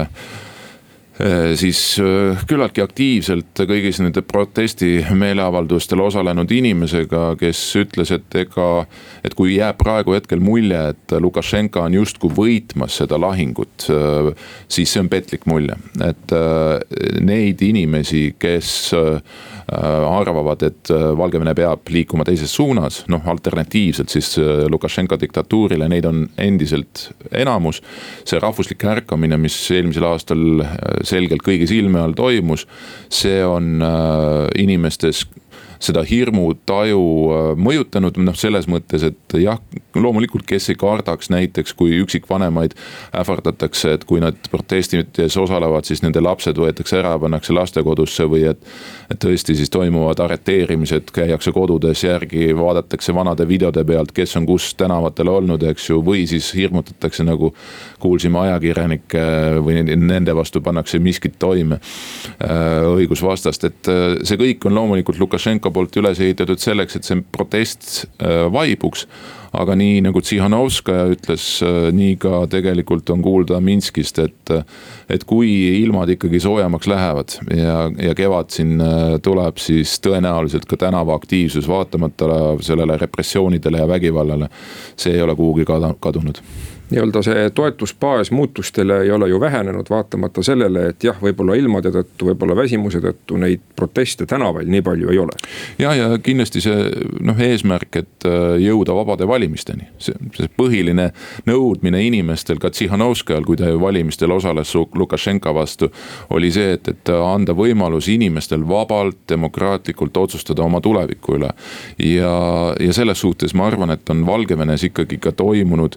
siis 1.56 1.80
äh, 2.02 2.40
küllaltki 2.48 2.82
aktiivselt 2.82 3.62
kõigis 3.68 4.00
nende 4.02 4.24
protestimeeleavaldustel 4.26 6.00
osalenud 6.02 6.50
inimesega, 6.50 7.36
kes 7.40 7.60
ütles, 7.78 8.10
et 8.14 8.38
ega. 8.42 8.86
et 9.24 9.34
kui 9.38 9.56
jääb 9.56 9.78
praegu 9.78 10.16
hetkel 10.16 10.42
mulje, 10.42 10.80
et 10.94 11.14
Lukašenka 11.20 11.84
on 11.86 11.94
justkui 11.94 12.32
võitmas 12.34 12.98
seda 13.02 13.20
lahingut, 13.20 13.86
äh, 13.92 14.32
siis 14.68 14.92
see 14.92 15.04
on 15.04 15.10
petlik 15.12 15.46
mulje, 15.46 15.78
et 16.02 16.34
neid 17.22 17.62
inimesi, 17.62 18.34
kes 18.38 18.72
Äh, 19.72 20.18
arvavad, 20.18 20.62
et 20.66 20.90
äh, 20.90 21.02
Valgevene 21.16 21.54
peab 21.54 21.86
liikuma 21.94 22.24
teises 22.26 22.50
suunas, 22.52 23.04
noh 23.08 23.22
alternatiivselt 23.30 24.10
siis 24.12 24.34
äh, 24.40 24.64
Lukašenka 24.68 25.16
diktatuurile, 25.20 25.86
neid 25.88 26.04
on 26.08 26.24
endiselt 26.36 27.06
enamus. 27.30 27.78
see 28.26 28.40
rahvuslik 28.42 28.82
ärkamine, 28.84 29.38
mis 29.40 29.54
eelmisel 29.72 30.04
aastal 30.10 30.64
selgelt 31.12 31.44
kõigi 31.46 31.68
silme 31.70 32.00
all 32.02 32.16
toimus, 32.18 32.66
see 33.12 33.40
on 33.44 33.78
inimestes 34.58 35.26
seda 35.82 36.04
hirmutaju 36.06 37.02
äh, 37.02 37.48
mõjutanud, 37.58 38.18
noh 38.22 38.36
selles 38.38 38.68
mõttes, 38.70 39.04
et 39.06 39.36
jah, 39.40 39.60
loomulikult, 39.98 40.46
kes 40.48 40.70
ei 40.72 40.78
kardaks 40.78 41.30
näiteks, 41.32 41.74
kui 41.78 41.96
üksikvanemaid 42.02 42.76
ähvardatakse, 43.18 43.96
et 43.96 44.06
kui 44.08 44.22
nad 44.22 44.38
protestides 44.52 45.36
osalevad, 45.40 45.86
siis 45.88 46.04
nende 46.04 46.22
lapsed 46.22 46.58
võetakse 46.58 47.00
ära, 47.00 47.16
pannakse 47.20 47.54
lastekodusse 47.56 48.28
või 48.30 48.46
et. 48.52 48.62
et 49.10 49.20
tõesti 49.22 49.54
siis 49.56 49.70
toimuvad 49.70 50.20
arreteerimised, 50.24 51.10
käiakse 51.12 51.52
kodudes 51.52 52.04
järgi, 52.04 52.52
vaadatakse 52.56 53.14
vanade 53.14 53.46
videode 53.48 53.84
pealt, 53.84 54.12
kes 54.16 54.36
on 54.38 54.46
kus 54.48 54.72
tänavatel 54.78 55.28
olnud, 55.28 55.62
eks 55.72 55.90
ju, 55.90 56.00
või 56.04 56.26
siis 56.26 56.52
hirmutatakse 56.54 57.24
nagu. 57.24 57.52
kuulsime 58.02 58.38
ajakirjanikke 58.38 59.20
või 59.62 59.82
nende 59.86 60.34
vastu 60.34 60.60
pannakse 60.60 60.98
miskit 60.98 61.36
toime 61.38 61.78
äh, 62.42 62.82
õigusvastast, 62.96 63.64
et 63.68 63.90
äh, 63.90 64.16
see 64.26 64.38
kõik 64.40 64.66
on 64.66 64.74
loomulikult 64.74 65.20
Lukašenko 65.22 65.71
poolt 65.74 65.96
üles 66.00 66.20
ehitatud 66.22 66.60
selleks, 66.60 66.96
et 66.96 67.08
see 67.08 67.22
protest 67.34 68.04
äh, 68.22 68.46
vaibuks. 68.52 69.06
aga 69.52 69.74
nii 69.76 69.98
nagu 70.00 70.20
Tsihhanovskaja 70.24 71.10
ütles, 71.12 71.44
äh, 71.60 71.90
nii 71.92 72.16
ka 72.16 72.46
tegelikult 72.48 73.10
on 73.12 73.20
kuulda 73.22 73.60
Minskist, 73.60 74.18
et, 74.22 74.52
et 75.12 75.26
kui 75.28 75.50
ilmad 75.82 76.08
ikkagi 76.14 76.40
soojemaks 76.40 76.88
lähevad 76.88 77.36
ja, 77.52 77.90
ja 78.00 78.14
kevad 78.16 78.48
siin 78.54 78.80
äh, 78.80 79.18
tuleb, 79.22 79.60
siis 79.60 79.98
tõenäoliselt 80.00 80.64
ka 80.70 80.80
tänavaaktiivsus, 80.86 81.68
vaatamata 81.68 82.56
sellele 82.64 82.96
repressioonidele 83.04 83.84
ja 83.84 83.88
vägivallale, 83.88 84.48
see 84.96 85.18
ei 85.18 85.22
ole 85.22 85.36
kuhugi 85.36 85.68
kadunud 85.68 86.40
nii-öelda 86.92 87.22
see 87.24 87.50
toetusbaas 87.54 88.30
muutustele 88.30 89.00
ei 89.02 89.10
ole 89.10 89.28
ju 89.28 89.40
vähenenud, 89.40 89.86
vaatamata 89.90 90.42
sellele, 90.42 90.86
et 90.92 91.04
jah, 91.04 91.16
võib-olla 91.22 91.56
ilmade 91.58 91.92
tõttu, 91.94 92.28
võib-olla 92.30 92.56
väsimuse 92.56 93.00
tõttu 93.02 93.38
neid 93.40 93.62
proteste 93.76 94.26
tänavail 94.28 94.68
nii 94.70 94.82
palju 94.84 95.10
ei 95.12 95.18
ole. 95.18 95.36
ja, 95.78 95.94
ja 95.96 96.10
kindlasti 96.22 96.60
see 96.64 96.88
noh, 97.20 97.38
eesmärk, 97.40 97.96
et 98.02 98.26
äh, 98.28 98.56
jõuda 98.62 98.94
vabade 98.96 99.28
valimisteni, 99.28 99.88
see, 100.02 100.16
see 100.36 100.50
põhiline 100.56 101.10
nõudmine 101.48 102.02
inimestel, 102.06 102.60
ka 102.62 102.70
Tsihhanovskajal, 102.70 103.46
kui 103.48 103.56
ta 103.60 103.70
ju 103.70 103.80
valimistel 103.80 104.32
osales 104.32 104.74
Lukašenka 104.74 105.54
vastu. 105.54 105.90
oli 106.30 106.52
see, 106.52 106.76
et, 106.76 106.88
et 106.88 107.14
anda 107.16 107.54
võimalus 107.56 108.08
inimestel 108.12 108.66
vabalt, 108.68 109.22
demokraatlikult 109.28 110.16
otsustada 110.16 110.62
oma 110.62 110.80
tuleviku 110.80 111.38
üle. 111.38 111.50
ja, 111.98 112.34
ja 112.80 112.92
selles 112.92 113.20
suhtes 113.20 113.54
ma 113.54 113.66
arvan, 113.66 113.90
et 113.90 114.10
on 114.10 114.26
Valgevenes 114.26 114.84
ikkagi 114.90 115.18
ka 115.18 115.32
toimunud 115.32 115.96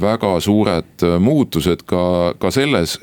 väga 0.00 0.36
suured 0.40 1.02
muutused 1.18 1.82
ka, 1.88 2.34
ka 2.38 2.50
selles, 2.54 2.96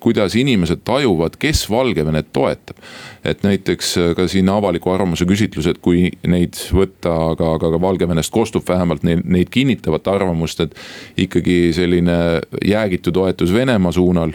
kuidas 0.00 0.36
inimesed 0.40 0.80
tajuvad, 0.84 1.36
kes 1.38 1.66
Valgevenet 1.70 2.30
toetab. 2.32 2.76
et 3.24 3.42
näiteks 3.42 3.94
ka 4.16 4.28
siin 4.28 4.48
avaliku 4.48 4.90
arvamuse 4.90 5.24
küsitlused, 5.24 5.78
kui 5.80 6.10
neid 6.28 6.56
võtta, 6.72 7.12
aga, 7.32 7.54
aga 7.58 7.70
ka 7.72 7.80
Valgevenest 7.80 8.32
kostub 8.32 8.68
vähemalt 8.68 9.02
neid, 9.02 9.24
neid 9.24 9.48
kinnitavat 9.52 10.08
arvamust, 10.08 10.60
et 10.60 10.74
ikkagi 11.16 11.72
selline 11.72 12.40
jäägitu 12.64 13.12
toetus 13.12 13.52
Venemaa 13.52 13.92
suunal 13.92 14.32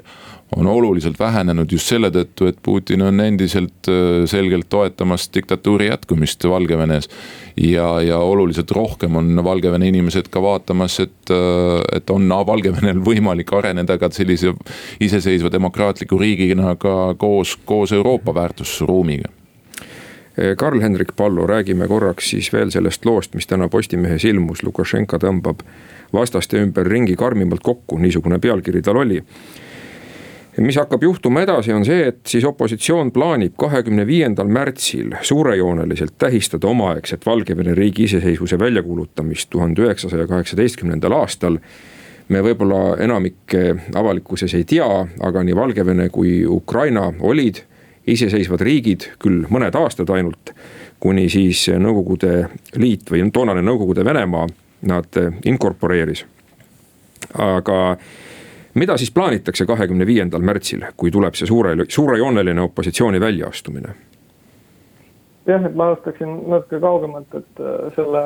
on 0.56 0.68
oluliselt 0.68 1.20
vähenenud 1.20 1.72
just 1.72 1.88
selle 1.88 2.10
tõttu, 2.10 2.48
et 2.50 2.58
Putin 2.64 3.02
on 3.06 3.22
endiselt 3.22 3.90
äh, 3.90 4.26
selgelt 4.26 4.70
toetamas 4.70 5.30
diktatuuri 5.34 5.88
jätkumist 5.88 6.44
Valgevenes. 6.44 7.10
ja, 7.58 8.02
ja 8.02 8.18
oluliselt 8.18 8.72
rohkem 8.72 9.16
on 9.16 9.44
Valgevene 9.44 9.88
inimesed 9.88 10.30
ka 10.30 10.42
vaatamas, 10.42 11.00
et, 11.00 11.32
äh, 11.32 11.98
et 11.98 12.10
on 12.10 12.30
Valgevenel 12.52 13.02
võimalik 13.06 13.54
areneda 13.54 13.98
ka 13.98 14.10
sellise 14.12 14.54
iseseisva 15.00 15.52
demokraatliku 15.52 16.18
riigina 16.18 16.76
ka 16.76 17.14
koos, 17.18 17.58
koos 17.66 17.92
Euroopa 17.92 18.34
väärtusruumiga. 18.34 19.30
Karl-Hendrik 20.58 21.10
Pallu, 21.16 21.44
räägime 21.48 21.88
korraks 21.88 22.30
siis 22.30 22.48
veel 22.54 22.70
sellest 22.72 23.04
loost, 23.06 23.34
mis 23.36 23.48
täna 23.48 23.68
Postimehes 23.68 24.24
ilmus, 24.24 24.62
Lukašenka 24.64 25.18
tõmbab 25.20 25.66
vastaste 26.14 26.62
ümber 26.64 26.88
ringi 26.88 27.18
karmimalt 27.20 27.60
kokku, 27.64 27.98
niisugune 28.00 28.40
pealkiri 28.40 28.82
tal 28.82 29.02
oli 29.02 29.20
mis 30.60 30.76
hakkab 30.76 31.04
juhtuma 31.04 31.42
edasi, 31.42 31.74
on 31.74 31.86
see, 31.86 32.08
et 32.08 32.20
siis 32.28 32.46
opositsioon 32.46 33.12
plaanib 33.16 33.54
kahekümne 33.60 34.06
viiendal 34.08 34.50
märtsil 34.52 35.14
suurejooneliselt 35.22 36.18
tähistada 36.18 36.68
omaaegset 36.68 37.26
Valgevene 37.26 37.76
riigi 37.76 38.04
iseseisvuse 38.04 38.60
väljakuulutamist 38.60 39.50
tuhande 39.50 39.82
üheksasaja 39.82 40.28
kaheksateistkümnendal 40.28 41.12
aastal. 41.12 41.60
me 42.30 42.42
võib-olla 42.46 42.98
enamik 43.02 43.56
avalikkuses 43.96 44.54
ei 44.54 44.64
tea, 44.64 45.08
aga 45.20 45.44
nii 45.44 45.56
Valgevene 45.56 46.10
kui 46.10 46.46
Ukraina 46.46 47.08
olid 47.20 47.64
iseseisvad 48.08 48.62
riigid, 48.62 49.08
küll 49.20 49.48
mõned 49.50 49.76
aastad 49.76 50.10
ainult. 50.10 50.54
kuni 51.00 51.30
siis 51.30 51.70
Nõukogude 51.80 52.50
Liit 52.76 53.12
või 53.12 53.32
toonane 53.32 53.62
Nõukogude 53.62 54.06
Venemaa 54.06 54.48
nad 54.82 55.22
inkorporeeris. 55.46 56.26
aga 57.38 57.98
mida 58.80 58.96
siis 58.98 59.12
plaanitakse 59.12 59.66
kahekümne 59.68 60.08
viiendal 60.08 60.46
märtsil, 60.46 60.86
kui 60.98 61.12
tuleb 61.12 61.36
see 61.36 61.50
suure, 61.50 61.76
suurejooneline 61.90 62.64
opositsiooni 62.70 63.20
väljaastumine? 63.22 63.96
jah, 65.50 65.66
et 65.66 65.76
ma 65.76 65.90
alustaksin 65.90 66.34
natuke 66.52 66.80
kaugemalt, 66.84 67.34
et 67.34 67.62
äh, 67.64 67.78
selle 67.96 68.24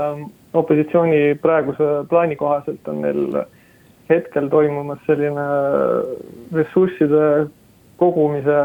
opositsiooni 0.60 1.36
praeguse 1.42 1.90
plaani 2.10 2.36
kohaselt 2.36 2.88
on 2.92 3.02
neil 3.06 3.38
hetkel 4.10 4.50
toimumas 4.52 5.00
selline 5.08 5.46
ressursside 6.52 7.28
kogumise 8.02 8.58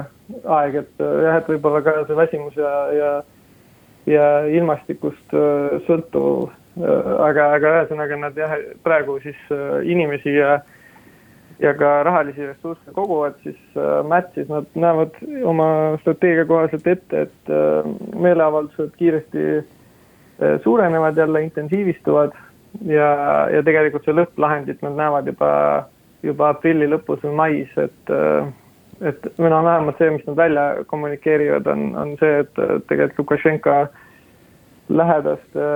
aeg, 0.43 0.81
et 0.83 1.05
äh, 1.05 1.19
jah, 1.27 1.39
et 1.39 1.51
võib-olla 1.53 1.85
ka 1.87 2.01
see 2.09 2.19
väsimus 2.19 2.59
ja, 2.59 2.73
ja, 2.99 3.13
ja 4.11 4.31
ilmastikust 4.59 5.37
äh, 5.39 5.79
sõltuv. 5.87 6.49
aga, 6.79 7.45
aga 7.57 7.71
ühesõnaga 7.75 8.17
nad 8.23 8.37
jah, 8.39 8.53
praegu 8.87 9.17
siis 9.23 9.39
inimesi 9.83 10.37
ja 10.37 10.61
ja 11.59 11.73
ka 11.75 12.03
rahalisi 12.07 12.47
ressursse 12.47 12.93
koguvad, 12.95 13.39
siis 13.43 13.59
äh, 13.77 14.01
märtsis 14.07 14.49
nad 14.49 14.67
näevad 14.75 15.17
oma 15.45 15.69
strateegia 16.03 16.47
kohaselt 16.47 16.87
ette, 16.87 17.27
et 17.27 17.53
äh, 17.53 17.89
meeleavaldused 18.15 18.95
kiiresti 18.99 19.45
äh, 19.59 20.61
suurenevad 20.63 21.17
jälle, 21.17 21.43
intensiivistuvad 21.43 22.37
ja, 22.85 23.11
ja 23.51 23.63
tegelikult 23.67 24.07
see 24.07 24.15
lõpplahendit 24.15 24.83
nad 24.87 24.99
näevad 24.99 25.31
juba, 25.33 25.53
juba 26.23 26.53
aprilli 26.55 26.91
lõpus 26.91 27.23
või 27.27 27.37
mais, 27.43 27.77
et 27.77 28.17
et 28.99 29.27
või 29.39 29.51
noh, 29.53 29.63
vähemalt 29.63 29.99
see, 30.01 30.11
mis 30.11 30.25
nad 30.27 30.37
välja 30.37 30.63
kommunikeerivad, 30.91 31.67
on, 31.71 31.93
on 31.95 32.17
see, 32.19 32.41
et 32.43 32.57
tegelikult 32.91 33.21
Lukašenka 33.23 33.75
lähedaste 34.89 35.69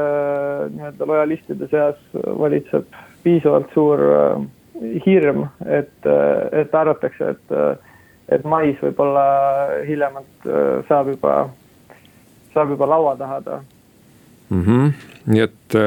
nii-öelda 0.72 1.06
lojalistide 1.06 1.68
seas 1.70 1.98
valitseb 2.38 2.86
piisavalt 3.22 3.70
suur 3.74 4.02
äh, 4.02 4.42
hirm, 5.06 5.46
et, 5.66 6.10
et 6.52 6.74
arvatakse, 6.74 7.34
et, 7.34 7.56
et 8.36 8.44
mais 8.48 8.78
võib-olla 8.82 9.26
hiljemalt 9.86 10.48
saab 10.88 11.12
juba, 11.14 11.36
saab 12.54 12.74
juba 12.74 12.88
laua 12.90 13.16
taha 13.20 13.40
ta 13.46 13.60
mm. 14.50 14.62
-hmm. 14.62 14.92
nii 15.26 15.44
et 15.48 15.78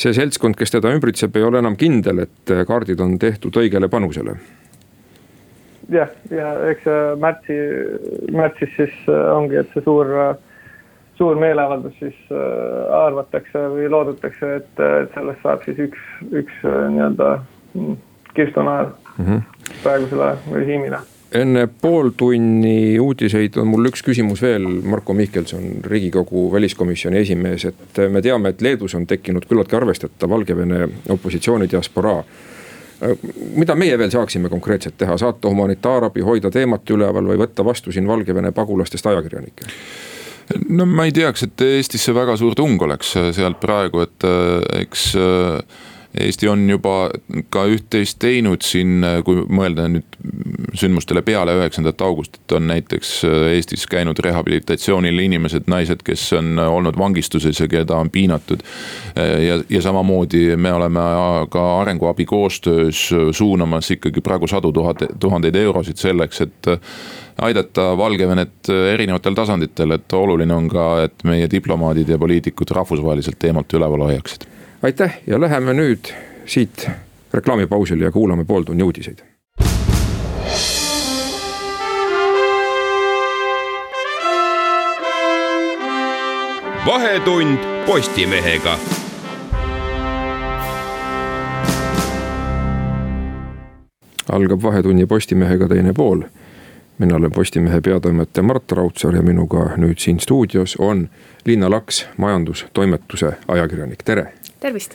see 0.00 0.14
seltskond, 0.16 0.56
kes 0.56 0.72
teda 0.72 0.92
ümbritseb, 0.94 1.36
ei 1.36 1.44
ole 1.44 1.60
enam 1.60 1.76
kindel, 1.76 2.24
et 2.24 2.54
kaardid 2.68 3.00
on 3.00 3.18
tehtud 3.20 3.56
õigele 3.62 3.88
panusele. 3.88 4.36
jah, 5.90 6.10
ja 6.30 6.52
eks 6.70 6.86
märtsi, 7.18 7.56
märtsis 8.32 8.76
siis 8.76 9.08
ongi, 9.34 9.58
et 9.60 9.72
see 9.74 9.82
suur, 9.82 10.06
suur 11.18 11.40
meeleavaldus 11.40 11.96
siis 11.98 12.18
arvatakse 12.94 13.66
või 13.74 13.88
loodetakse, 13.90 14.54
et, 14.60 14.84
et 15.02 15.16
sellest 15.16 15.42
saab 15.42 15.66
siis 15.66 15.82
üks, 15.88 16.04
üks 16.30 16.62
nii-öelda 16.64 17.40
kirstunael 18.34 18.86
mm 19.18 19.24
-hmm. 19.24 19.40
praegusele 19.82 20.36
režiimile 20.52 20.98
enne 21.32 21.68
pooltunni 21.80 22.98
uudiseid 23.00 23.56
on 23.60 23.68
mul 23.70 23.90
üks 23.90 24.02
küsimus 24.06 24.42
veel, 24.42 24.66
Marko 24.66 25.14
Mihkelson, 25.14 25.66
riigikogu 25.86 26.48
väliskomisjoni 26.52 27.20
esimees, 27.22 27.64
et 27.70 28.00
me 28.10 28.22
teame, 28.22 28.50
et 28.50 28.62
Leedus 28.62 28.94
on 28.98 29.06
tekkinud 29.06 29.46
küllaltki 29.48 29.78
arvestatav 29.78 30.30
Valgevene 30.30 30.88
opositsiooni 31.08 31.70
diasporaa. 31.70 32.24
mida 33.56 33.74
meie 33.74 33.98
veel 33.98 34.10
saaksime 34.10 34.48
konkreetselt 34.48 34.98
teha, 34.98 35.16
saata 35.16 35.48
humanitaarabi, 35.48 36.20
hoida 36.20 36.50
teemat 36.50 36.90
üleval 36.90 37.30
või 37.32 37.38
võtta 37.40 37.64
vastu 37.64 37.92
siin 37.92 38.08
Valgevene 38.08 38.52
pagulastest 38.52 39.06
ajakirjanikke? 39.06 39.70
no 40.68 40.86
ma 40.86 41.04
ei 41.04 41.12
teaks, 41.12 41.42
et 41.46 41.60
Eestisse 41.60 42.14
väga 42.14 42.36
suur 42.36 42.54
tung 42.54 42.82
oleks 42.82 43.14
sealt 43.32 43.60
praegu, 43.60 44.02
et 44.02 44.26
eks 44.82 45.14
Eesti 46.18 46.48
on 46.50 46.64
juba 46.70 47.10
ka 47.54 47.62
üht-teist 47.70 48.18
teinud 48.18 48.64
siin, 48.66 49.04
kui 49.22 49.44
mõelda 49.46 49.84
nüüd 49.86 50.16
sündmustele 50.74 51.22
peale 51.22 51.54
üheksandat 51.54 52.02
augustit, 52.02 52.42
on 52.56 52.66
näiteks 52.66 53.12
äh, 53.28 53.46
Eestis 53.54 53.86
käinud 53.90 54.18
rehabilitatsioonil 54.24 55.22
inimesed, 55.22 55.70
naised, 55.70 56.02
kes 56.06 56.24
on 56.38 56.58
olnud 56.58 56.98
vangistuses 56.98 57.62
ja 57.62 57.68
keda 57.70 58.00
on 58.02 58.10
piinatud. 58.10 58.66
Äh, 59.14 59.36
ja, 59.46 59.60
ja 59.70 59.82
samamoodi 59.86 60.56
me 60.56 60.72
oleme 60.74 61.06
ka 61.50 61.64
arenguabi 61.80 62.26
koostöös 62.26 63.06
suunamas 63.32 63.90
ikkagi 63.90 64.20
praegu 64.20 64.50
sadu 64.50 64.72
tuhat, 64.72 65.06
tuhandeid 65.20 65.54
eurosid 65.54 66.02
selleks, 66.02 66.40
et 66.40 66.72
aidata 67.40 67.92
Valgevenet 67.98 68.68
erinevatel 68.92 69.34
tasanditel, 69.34 69.94
et 69.94 70.12
oluline 70.12 70.54
on 70.54 70.66
ka, 70.68 70.86
et 71.06 71.24
meie 71.24 71.46
diplomaadid 71.50 72.08
ja 72.10 72.18
poliitikud 72.18 72.74
rahvusvaheliselt 72.74 73.38
teemat 73.38 73.78
üleval 73.78 74.10
hoiaksid 74.10 74.50
aitäh 74.82 75.18
ja 75.26 75.40
läheme 75.40 75.72
nüüd 75.72 76.12
siit 76.46 76.90
reklaamipausile 77.32 78.04
ja 78.04 78.12
kuulame 78.12 78.44
pooltunni 78.44 78.82
uudiseid. 78.82 79.18
vahetund 86.86 87.58
Postimehega 87.86 88.78
algab 94.32 94.62
Vahetunni 94.62 95.06
Postimehega 95.06 95.68
teine 95.68 95.92
pool. 95.92 96.22
mina 96.98 97.16
olen 97.16 97.32
Postimehe 97.32 97.80
peatoimetaja 97.80 98.42
Mart 98.42 98.72
Raudsaar 98.72 99.16
ja 99.16 99.22
minuga 99.22 99.70
nüüd 99.76 99.98
siin 99.98 100.20
stuudios 100.20 100.76
on 100.76 101.08
Liina 101.44 101.70
Laks, 101.70 102.06
majandustoimetuse 102.16 103.32
ajakirjanik, 103.48 104.02
tere 104.04 104.32
tervist. 104.60 104.94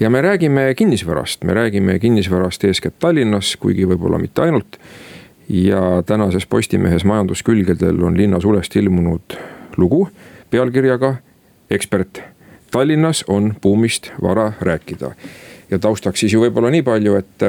ja 0.00 0.10
me 0.10 0.22
räägime 0.22 0.74
kinnisvarast, 0.74 1.44
me 1.44 1.54
räägime 1.54 1.98
kinnisvarast 1.98 2.64
eeskätt 2.64 2.98
Tallinnas, 2.98 3.56
kuigi 3.56 3.86
võib-olla 3.86 4.18
mitte 4.18 4.42
ainult. 4.42 4.78
ja 5.48 6.02
tänases 6.06 6.46
Postimehes 6.46 7.04
majanduskülgedel 7.04 8.02
on 8.02 8.16
linnasulest 8.16 8.76
ilmunud 8.76 9.38
lugu 9.76 10.08
pealkirjaga 10.50 11.16
ekspert. 11.70 12.22
Tallinnas 12.70 13.24
on 13.28 13.54
buumist 13.62 14.12
vara 14.22 14.52
rääkida 14.60 15.14
ja 15.70 15.78
taustaks 15.78 16.20
siis 16.20 16.32
ju 16.32 16.40
võib-olla 16.44 16.70
nii 16.70 16.82
palju, 16.82 17.16
et 17.16 17.44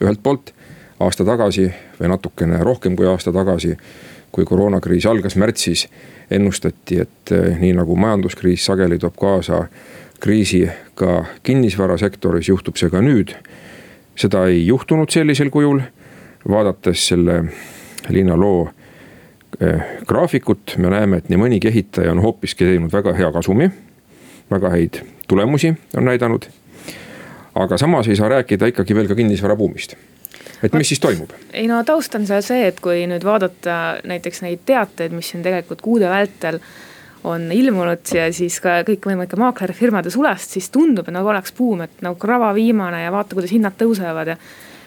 ühelt 0.00 0.22
poolt 0.22 0.52
aasta 1.00 1.24
tagasi 1.24 1.66
või 2.00 2.12
natukene 2.12 2.60
rohkem 2.64 2.96
kui 2.96 3.08
aasta 3.08 3.32
tagasi, 3.32 3.74
kui 4.32 4.44
koroonakriis 4.46 5.06
algas 5.10 5.36
märtsis, 5.36 5.86
ennustati, 6.30 7.00
et 7.02 7.32
nii 7.60 7.72
nagu 7.74 7.96
majanduskriis 7.96 8.64
sageli 8.68 8.98
toob 8.98 9.16
kaasa 9.18 9.64
kriisi 10.20 10.68
ka 10.94 11.24
kinnisvarasektoris, 11.42 12.48
juhtub 12.48 12.76
see 12.76 12.90
ka 12.90 13.00
nüüd. 13.00 13.34
seda 14.16 14.44
ei 14.46 14.66
juhtunud 14.66 15.10
sellisel 15.10 15.50
kujul. 15.50 15.80
vaadates 16.48 17.08
selle 17.08 17.44
linnaloo 18.08 18.70
eh, 19.60 19.82
graafikut, 20.06 20.74
me 20.78 20.90
näeme, 20.90 21.16
et 21.16 21.28
nii 21.28 21.38
mõnigi 21.38 21.68
ehitaja 21.68 22.12
on 22.12 22.22
hoopiski 22.22 22.64
teinud 22.64 22.92
väga 22.92 23.12
hea 23.12 23.32
kasumi. 23.32 23.70
väga 24.50 24.70
häid 24.70 25.02
tulemusi 25.28 25.74
on 25.96 26.04
näidanud. 26.04 26.46
aga 27.54 27.78
samas 27.78 28.08
ei 28.08 28.16
saa 28.16 28.28
rääkida 28.28 28.66
ikkagi 28.66 28.94
veel 28.94 29.08
ka 29.08 29.14
kinnisvarabuumist 29.14 29.96
et 30.62 30.72
mis 30.72 30.88
siis 30.88 31.00
toimub? 31.00 31.30
ei 31.52 31.66
no 31.68 31.82
taust 31.84 32.14
on 32.14 32.26
seal 32.26 32.42
see, 32.44 32.66
et 32.68 32.80
kui 32.80 33.06
nüüd 33.08 33.24
vaadata 33.24 34.00
näiteks 34.04 34.42
neid 34.44 34.64
teateid, 34.66 35.12
mis 35.16 35.32
siin 35.32 35.42
tegelikult 35.42 35.80
kuude 35.84 36.08
vältel 36.10 36.60
on 37.24 37.50
ilmunud 37.52 38.12
ja 38.14 38.28
siis 38.32 38.56
ka 38.64 38.80
kõikvõimalike 38.88 39.38
maaklerifirmade 39.40 40.12
sulest, 40.12 40.56
siis 40.56 40.70
tundub, 40.72 41.08
et 41.08 41.14
nagu 41.14 41.28
oleks 41.28 41.52
buum, 41.56 41.82
et 41.84 42.02
nagu 42.04 42.18
krava 42.20 42.52
viimane 42.56 43.04
ja 43.04 43.12
vaata, 43.12 43.36
kuidas 43.36 43.52
hinnad 43.52 43.76
tõusevad 43.80 44.32
ja. 44.32 44.36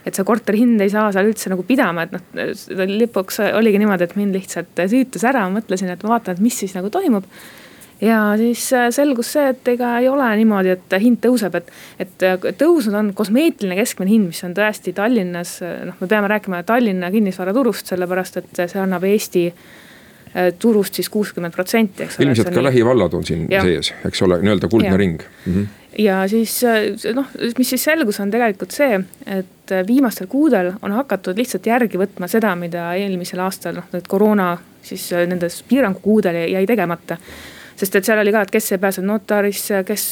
et 0.06 0.15
see 0.17 0.26
korteri 0.28 0.63
hind 0.63 0.82
ei 0.82 0.91
saa 0.91 1.12
seal 1.13 1.30
üldse 1.30 1.52
nagu 1.54 1.65
pidama, 1.67 2.08
et 2.08 2.15
noh, 2.15 2.24
lõpuks 3.04 3.39
oligi 3.54 3.82
niimoodi, 3.82 4.08
et 4.08 4.15
mind 4.19 4.39
lihtsalt 4.39 4.82
süütas 4.89 5.28
ära, 5.30 5.46
mõtlesin, 5.54 5.93
et 5.93 6.02
ma 6.04 6.15
vaatan, 6.15 6.38
et 6.38 6.43
mis 6.43 6.58
siis 6.63 6.74
nagu 6.78 6.89
toimub 6.93 7.28
ja 8.04 8.17
siis 8.41 8.65
äh, 8.74 8.89
selgus 8.91 9.30
see, 9.36 9.46
et 9.54 9.69
ega 9.76 9.93
ei 10.02 10.10
ole 10.10 10.32
niimoodi, 10.41 10.74
et 10.74 10.98
hind 11.06 11.22
tõuseb, 11.24 11.60
et, 11.62 11.72
et 12.02 12.26
äh, 12.26 12.50
tõusnud 12.60 12.98
on 12.98 13.13
kosmeetiline 13.15 13.78
keskmine 13.78 14.15
hind, 14.15 14.34
mis 14.34 14.41
on 14.48 14.58
tõesti 14.58 14.96
Tallinnas, 14.98 15.60
noh, 15.62 16.02
me 16.02 16.10
peame 16.10 16.34
rääkima 16.34 16.65
Tallinna 16.65 17.13
kinnisvaraturust, 17.13 17.93
sellepärast 17.93 18.41
et 18.41 18.65
see 18.65 18.82
annab 18.82 19.06
Eesti 19.08 19.48
Äh, 19.52 19.83
turust 20.60 20.98
siis 20.98 21.10
kuuskümmend 21.13 21.54
protsenti, 21.54 22.08
eks 22.08 22.19
ole. 22.19 22.28
ilmselt 22.28 22.50
ka 22.50 22.58
nii... 22.58 22.67
lähivallad 22.69 23.13
on 23.13 23.26
siin 23.28 23.46
ja. 23.52 23.62
sees, 23.62 23.93
eks 24.08 24.22
ole, 24.26 24.39
nii-öelda 24.41 24.69
kuldne 24.72 24.93
ja. 24.93 24.98
ring 24.98 25.22
mm. 25.46 25.54
-hmm 25.54 25.80
ja 25.98 26.28
siis 26.28 26.63
äh, 26.63 27.13
noh, 27.13 27.28
mis 27.58 27.69
siis 27.69 27.84
selgus, 27.84 28.19
on 28.19 28.32
tegelikult 28.34 28.72
see, 28.74 29.00
et 29.26 29.72
äh, 29.72 29.84
viimastel 29.88 30.28
kuudel 30.28 30.72
on 30.82 30.91
hakatud 30.91 31.38
lihtsalt 31.38 31.67
järgi 31.69 32.00
võtma 32.02 32.28
seda, 32.28 32.56
mida 32.58 32.93
eelmisel 32.98 33.43
aastal 33.46 33.78
noh, 33.78 33.89
need 33.93 34.08
koroona 34.10 34.56
siis 34.84 35.12
nendes 35.30 35.62
piirangukuudel 35.69 36.41
jäi 36.50 36.65
tegemata 36.67 37.17
sest 37.76 37.96
et 37.96 38.06
seal 38.06 38.20
oli 38.22 38.32
ka, 38.32 38.42
et 38.46 38.52
kes 38.54 38.72
ei 38.72 38.82
pääsenud 38.82 39.08
notarisse, 39.12 39.84
kes 39.88 40.06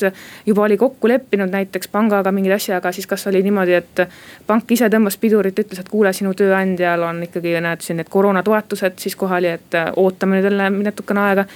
juba 0.45 0.63
oli 0.67 0.77
kokku 0.77 1.09
leppinud 1.11 1.51
näiteks 1.51 1.91
pangaga 1.91 2.31
mingeid 2.31 2.55
asja, 2.57 2.77
aga 2.77 2.91
siis 2.91 3.07
kas 3.07 3.27
oli 3.27 3.43
niimoodi, 3.43 3.77
et 3.77 4.05
pank 4.47 4.71
ise 4.71 4.89
tõmbas 4.91 5.17
pidurit, 5.21 5.59
ütles, 5.59 5.81
et 5.81 5.91
kuule, 5.91 6.13
sinu 6.13 6.33
tööandjal 6.37 7.05
on 7.09 7.23
ikkagi, 7.27 7.57
näed 7.61 7.85
siin 7.85 8.01
need 8.01 8.09
koroonatoetused 8.09 8.99
siis 9.01 9.15
kohal 9.15 9.49
ja 9.49 9.59
et 9.59 9.79
ootame 9.95 10.39
nüüd 10.39 10.49
jälle 10.49 10.69
natukene 10.81 11.27
aega 11.27 11.47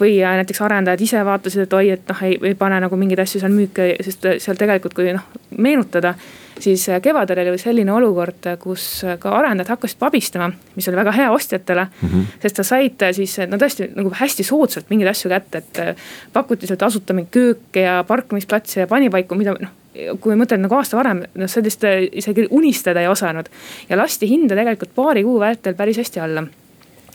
või 0.00 0.18
näiteks 0.22 0.62
arendajad 0.64 1.00
ise 1.04 1.24
vaatasid, 1.24 1.66
et 1.66 1.74
oi, 1.78 1.90
et 1.96 2.08
noh, 2.08 2.22
ei, 2.26 2.38
ei 2.42 2.54
pane 2.58 2.80
nagu 2.82 2.96
mingeid 2.98 3.22
asju 3.22 3.42
seal 3.42 3.52
müüki, 3.54 3.92
sest 4.02 4.26
seal 4.42 4.58
tegelikult, 4.58 4.96
kui 4.96 5.12
noh 5.14 5.28
meenutada. 5.58 6.14
Siis 6.60 6.86
kevadel 7.02 7.42
oli 7.48 7.58
selline 7.58 7.92
olukord, 7.92 8.48
kus 8.60 9.04
ka 9.18 9.34
arendajad 9.38 9.74
hakkasid 9.74 9.98
pabistama, 9.98 10.50
mis 10.76 10.88
oli 10.88 10.96
väga 10.96 11.12
hea 11.12 11.30
ostjatele 11.32 11.84
mm. 11.84 12.08
-hmm. 12.08 12.24
sest 12.42 12.56
sa 12.56 12.64
said 12.64 13.06
siis 13.12 13.36
no 13.48 13.56
tõesti 13.56 13.90
nagu 13.94 14.12
hästi 14.20 14.44
soodsalt 14.44 14.90
mingeid 14.90 15.10
asju 15.10 15.30
kätte, 15.30 15.58
et 15.58 16.02
pakuti 16.32 16.66
seal 16.66 16.78
tasuta 16.78 17.14
mingeid 17.14 17.32
kööke 17.32 17.80
ja 17.80 18.04
parkimisplatse 18.08 18.80
ja 18.80 18.86
panipaiku, 18.86 19.34
mida 19.34 19.56
noh 19.60 19.78
kui 20.20 20.36
mõtled 20.38 20.62
nagu 20.62 20.76
aasta 20.78 20.96
varem, 20.96 21.22
noh 21.36 21.50
sellist 21.50 21.84
isegi 21.84 22.46
unistada 22.50 23.02
ei 23.02 23.08
osanud. 23.08 23.48
ja 23.88 23.96
lasti 23.96 24.28
hinda 24.28 24.56
tegelikult 24.56 24.94
paari 24.94 25.22
kuu 25.22 25.40
vältel 25.40 25.74
päris 25.74 25.98
hästi 26.00 26.20
alla. 26.20 26.46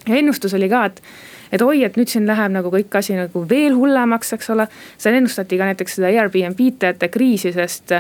ja 0.08 0.16
ennustus 0.16 0.54
oli 0.54 0.70
ka, 0.70 0.86
et 0.86 1.02
et 1.52 1.62
oi, 1.62 1.84
et 1.84 1.98
nüüd 1.98 2.12
siin 2.12 2.28
läheb 2.28 2.52
nagu 2.52 2.70
kõik 2.72 2.96
asi 3.00 3.16
nagu 3.16 3.46
veel 3.50 3.76
hullemaks, 3.76 4.34
eks 4.34 4.50
ole. 4.50 4.68
seal 4.98 5.16
ennustati 5.16 5.58
ka 5.58 5.70
näiteks 5.72 5.96
seda 5.96 6.08
Airbnb 6.08 6.60
tajate 6.80 7.08
kriisi, 7.08 7.54
sest 7.54 7.94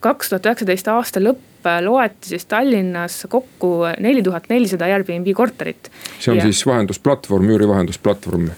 kaks 0.00 0.32
tuhat 0.32 0.48
üheksateist 0.48 0.88
aasta 0.92 1.22
lõpp 1.22 1.68
loeti 1.84 2.32
siis 2.32 2.46
Tallinnas 2.48 3.26
kokku 3.28 3.74
neli 4.00 4.22
tuhat 4.24 4.48
nelisada 4.48 4.88
Airbnb 4.88 5.28
korterit. 5.36 5.90
see 6.18 6.32
on 6.32 6.40
ja. 6.40 6.48
siis 6.48 6.64
vahendusplatvorm, 6.66 7.50
üürivahendusplatvorm 7.56 8.48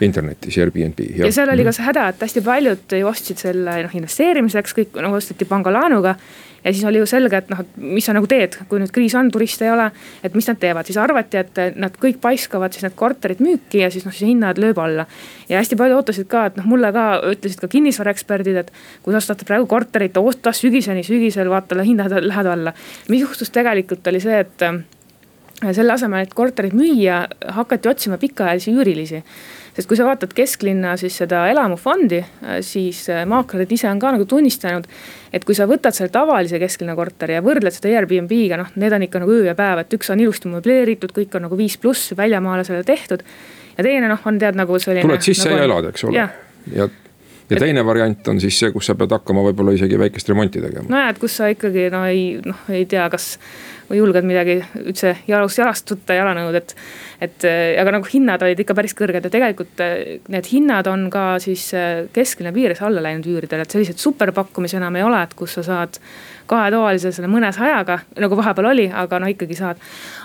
internetis 0.00 0.58
Airbnb. 0.58 1.00
ja 1.22 1.32
seal 1.32 1.52
oli 1.52 1.64
ka 1.66 1.72
see 1.76 1.86
häda, 1.86 2.08
et 2.12 2.26
hästi 2.26 2.42
paljud 2.44 2.98
ju 2.98 3.08
ostsid 3.08 3.40
selle 3.40 3.78
noh 3.86 3.96
investeerimiseks, 4.00 4.74
kõik 4.80 4.98
nagu 5.02 5.20
osteti 5.20 5.48
pangalaenuga 5.48 6.16
ja 6.64 6.72
siis 6.72 6.84
oli 6.84 6.98
ju 6.98 7.06
selge, 7.06 7.38
et 7.38 7.50
noh, 7.52 7.60
et 7.62 7.76
mis 7.80 8.04
sa 8.04 8.14
nagu 8.16 8.26
teed, 8.30 8.56
kui 8.70 8.80
nüüd 8.82 8.92
kriis 8.94 9.14
on, 9.18 9.30
turiste 9.32 9.66
ei 9.66 9.72
ole. 9.72 9.90
et 10.24 10.34
mis 10.34 10.48
nad 10.48 10.58
teevad, 10.60 10.86
siis 10.88 10.98
arvati, 11.00 11.38
et 11.38 11.78
nad 11.78 11.94
kõik 12.02 12.20
paiskavad 12.22 12.74
siis 12.74 12.84
need 12.86 12.96
korterid 12.98 13.40
müüki 13.44 13.82
ja 13.84 13.90
siis 13.94 14.06
noh, 14.06 14.14
siis 14.14 14.30
hinnad 14.32 14.58
lööb 14.60 14.78
alla. 14.82 15.06
ja 15.48 15.62
hästi 15.62 15.78
paljud 15.78 16.00
ootasid 16.00 16.28
ka, 16.30 16.46
et 16.50 16.58
noh, 16.60 16.66
mulle 16.68 16.92
ka 16.94 17.06
ütlesid 17.30 17.62
ka 17.62 17.70
kinnisvaraeksperdid, 17.72 18.60
et 18.64 18.72
kui 19.02 19.14
te 19.14 19.20
ostate 19.20 19.48
praegu 19.48 19.68
korterit, 19.70 20.16
osta 20.18 20.52
sügiseni, 20.52 21.06
sügisel 21.06 21.50
vaata 21.52 21.78
hinnad 21.82 22.14
lähevad 22.20 22.52
alla. 22.56 22.74
mis 23.08 23.22
juhtus 23.22 23.54
tegelikult 23.54 24.06
oli 24.10 24.20
see, 24.20 24.42
et 24.42 24.66
äh, 24.66 24.82
selle 25.72 25.94
asemel, 25.94 26.26
et 26.26 26.34
korterit 26.34 26.74
müüa, 26.76 27.24
hakati 27.60 27.88
otsima 27.94 28.18
pikaajalisi 28.18 28.74
üürilisi 28.74 29.22
sest 29.78 29.86
kui 29.86 29.98
sa 29.98 30.08
vaatad 30.08 30.32
kesklinna 30.34 30.96
siis 30.98 31.14
seda 31.20 31.44
elamufondi, 31.52 32.18
äh, 32.18 32.58
siis 32.66 33.04
äh, 33.14 33.22
maaklerid 33.30 33.70
ise 33.76 33.86
on 33.90 34.00
ka 34.02 34.10
nagu 34.16 34.26
tunnistanud. 34.26 34.88
et 35.32 35.44
kui 35.44 35.54
sa 35.54 35.68
võtad 35.70 35.94
selle 35.94 36.10
tavalise 36.10 36.58
kesklinna 36.58 36.96
korteri 36.98 37.36
ja 37.36 37.42
võrdled 37.44 37.74
seda 37.76 37.92
Airbnb-ga, 37.94 38.58
noh, 38.58 38.72
need 38.74 38.96
on 38.96 39.04
ikka 39.06 39.22
nagu 39.22 39.34
öö 39.36 39.44
ja 39.46 39.54
päev, 39.54 39.84
et 39.84 39.94
üks 39.94 40.10
on 40.10 40.20
ilusti 40.20 40.50
möbleeritud, 40.50 41.12
kõik 41.14 41.36
on 41.38 41.46
nagu 41.46 41.58
viis 41.58 41.78
pluss 41.78 42.14
väljamaalasele 42.18 42.82
tehtud. 42.84 43.22
ja 43.76 43.84
teine 43.84 44.08
noh, 44.10 44.24
on 44.26 44.38
tead 44.38 44.58
nagu 44.58 44.78
selline. 44.82 45.06
tuled 45.06 45.22
sisse 45.22 45.46
nagu, 45.52 45.60
ja 45.60 45.68
elad, 45.70 45.92
eks 45.92 46.08
ole. 46.08 46.16
ja, 46.16 46.28
ja 46.74 46.88
ja 47.48 47.56
teine 47.56 47.84
variant 47.86 48.28
on 48.28 48.40
siis 48.40 48.58
see, 48.60 48.72
kus 48.72 48.90
sa 48.90 48.94
pead 48.98 49.12
hakkama 49.14 49.42
võib-olla 49.46 49.72
isegi 49.76 49.98
väikest 49.98 50.28
remonti 50.28 50.60
tegema. 50.60 50.88
nojah, 50.90 51.12
et 51.14 51.20
kus 51.22 51.38
sa 51.38 51.48
ikkagi 51.52 51.88
no 51.94 52.02
ei 52.08 52.24
noh, 52.44 52.66
ei 52.72 52.84
tea, 52.90 53.06
kas 53.12 53.36
või 53.88 54.02
julged 54.02 54.26
midagi 54.28 54.58
üldse 54.82 55.14
jalust 55.28 55.60
jalast 55.60 55.94
võtta, 55.94 56.16
jalanõud, 56.18 56.58
et. 56.60 56.74
Et 57.20 57.44
aga 57.48 57.92
nagu 57.96 58.06
hinnad 58.06 58.42
olid 58.46 58.60
ikka 58.62 58.76
päris 58.78 58.94
kõrged 58.98 59.24
ja 59.26 59.32
tegelikult 59.32 59.80
eh, 59.82 60.18
need 60.30 60.48
hinnad 60.52 60.86
on 60.90 61.08
ka 61.10 61.24
siis 61.42 61.64
eh, 61.74 62.06
kesklinna 62.14 62.52
piires 62.54 62.82
alla 62.86 63.02
läinud 63.02 63.26
üüridel, 63.26 63.64
et 63.64 63.74
selliseid 63.74 63.98
superpakkumisi 63.98 64.78
enam 64.78 64.98
ei 64.98 65.06
ole, 65.06 65.22
et 65.26 65.34
kus 65.38 65.58
sa 65.58 65.64
saad 65.66 65.98
kahetoalise 66.48 67.10
selle 67.12 67.28
mõne 67.30 67.50
sajaga, 67.52 67.98
nagu 68.22 68.38
vahepeal 68.38 68.70
oli, 68.70 68.86
aga 68.88 69.20
no 69.20 69.28
ikkagi 69.30 69.56
saad. 69.58 69.82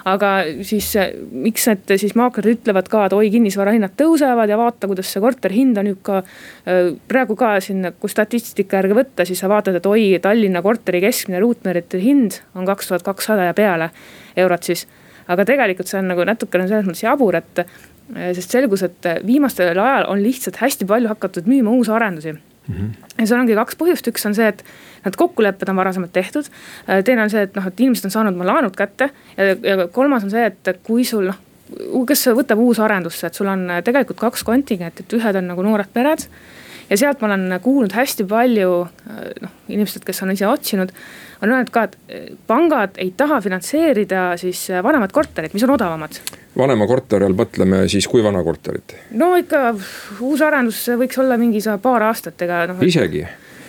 aga 0.07 0.29
siis 0.67 0.91
miks 1.31 1.67
need 1.69 1.93
siis 1.99 2.15
maaklerid 2.19 2.59
ütlevad 2.59 2.89
ka, 2.91 3.05
et 3.07 3.15
oi, 3.17 3.29
kinnisvarahinnad 3.33 3.95
tõusevad 3.99 4.51
ja 4.51 4.57
vaata, 4.59 4.87
kuidas 4.91 5.11
see 5.11 5.23
korteri 5.23 5.61
hind 5.61 5.79
on 5.79 5.89
nüüd 5.89 6.01
ka. 6.05 6.21
Äh, 6.67 6.93
praegu 7.09 7.37
ka 7.39 7.55
siin, 7.63 7.89
kui 7.99 8.11
statistika 8.11 8.79
järgi 8.81 8.97
võtta, 8.97 9.27
siis 9.27 9.41
sa 9.43 9.51
vaatad, 9.51 9.79
et 9.79 9.87
oi, 9.89 10.11
Tallinna 10.23 10.61
korteri 10.65 11.01
keskmine 11.03 11.41
ruutmeetri 11.43 12.03
hind 12.03 12.39
on 12.55 12.67
kaks 12.69 12.91
tuhat 12.91 13.07
kakssada 13.07 13.49
ja 13.49 13.55
peale 13.57 13.91
eurot 14.37 14.71
siis. 14.71 14.87
Aga 15.27 15.45
tegelikult 15.45 15.91
see 15.91 15.99
on 16.01 16.09
nagu 16.11 16.25
natukene 16.27 16.67
selles 16.69 16.87
mõttes 16.87 17.05
jabur, 17.05 17.37
et 17.39 17.63
äh, 17.63 18.31
sest 18.37 18.55
selgus, 18.55 18.83
et 18.87 19.11
viimastel 19.25 19.71
ajal 19.73 20.09
on 20.11 20.23
lihtsalt 20.23 20.59
hästi 20.63 20.89
palju 20.89 21.11
hakatud 21.13 21.47
müüma 21.49 21.75
uusarendusi 21.77 22.33
mm. 22.33 22.73
-hmm. 22.73 22.91
ja 23.19 23.27
seal 23.27 23.39
ongi 23.39 23.55
kaks 23.59 23.79
põhjust, 23.79 24.09
üks 24.11 24.27
on 24.29 24.35
see, 24.35 24.47
et 24.47 24.65
need 25.05 25.15
kokkulepped 25.19 25.69
on 25.69 25.75
varasemalt 25.75 26.13
tehtud. 26.13 26.51
Äh, 26.89 27.03
teine 27.03 27.23
on 27.23 27.29
see, 27.29 27.47
et 27.47 27.55
noh, 27.55 27.67
et 27.67 27.79
inimesed 27.79 28.05
on 28.09 28.17
saanud 28.19 28.35
oma 28.35 28.51
laenud 28.51 28.75
kätte 28.75 29.09
ja, 29.37 29.55
ja 29.63 29.87
kolmas 29.87 30.23
on 30.23 30.31
see, 30.31 30.45
et 30.45 30.79
kui 30.83 31.05
sul 31.07 31.31
noh 31.31 31.41
kes 32.07 32.27
võtab 32.37 32.61
uusarendusse, 32.63 33.27
et 33.27 33.37
sul 33.37 33.49
on 33.49 33.65
tegelikult 33.85 34.19
kaks 34.19 34.43
kontingenti, 34.47 35.05
et 35.05 35.15
ühed 35.17 35.39
on 35.39 35.49
nagu 35.53 35.65
noored 35.65 35.89
pered. 35.93 36.27
Ja 36.93 37.01
sealt 37.01 37.23
ma 37.23 37.31
olen 37.31 37.57
kuulnud 37.63 37.93
hästi 37.97 38.27
palju 38.29 38.71
noh, 39.41 39.53
inimesed, 39.73 40.05
kes 40.05 40.23
on 40.25 40.33
ise 40.35 40.45
otsinud, 40.49 40.93
on 41.41 41.51
öelnud 41.51 41.73
ka, 41.73 41.87
et 41.89 42.37
pangad 42.47 42.99
ei 43.01 43.11
taha 43.17 43.41
finantseerida 43.43 44.31
siis 44.41 44.67
vanemat 44.85 45.15
korterit, 45.15 45.55
mis 45.57 45.65
on 45.65 45.73
odavamad 45.73 46.21
vanema 46.57 46.87
korteri 46.87 47.25
all 47.25 47.37
mõtleme 47.37 47.83
siis 47.91 48.07
kui 48.09 48.23
vana 48.25 48.43
korterit? 48.45 48.95
no 49.17 49.33
ikka 49.39 49.71
uus 50.21 50.43
arendus 50.45 50.85
võiks 50.99 51.17
olla 51.21 51.37
mingi 51.41 51.63
paar 51.81 52.05
aastat, 52.09 52.41
ega 52.45 52.65
noh. 52.69 52.83
isegi? 52.85 53.23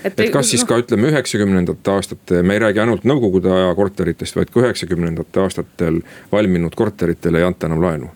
et, 0.04 0.18
et 0.18 0.32
kas 0.34 0.52
siis 0.52 0.66
ka 0.68 0.78
ütleme 0.82 1.08
üheksakümnendate 1.12 1.94
aastate, 1.94 2.42
me 2.42 2.58
ei 2.58 2.64
räägi 2.66 2.84
ainult 2.84 3.08
nõukogude 3.08 3.52
aja 3.52 3.72
korteritest, 3.78 4.37
vaid 4.37 4.52
ka 4.52 4.66
üheksakümnendate 4.66 5.40
aastatel 5.44 6.02
valminud 6.32 6.76
korteritele 6.76 7.40
ei 7.40 7.48
anta 7.48 7.70
enam 7.70 7.82
laenu? 7.84 8.12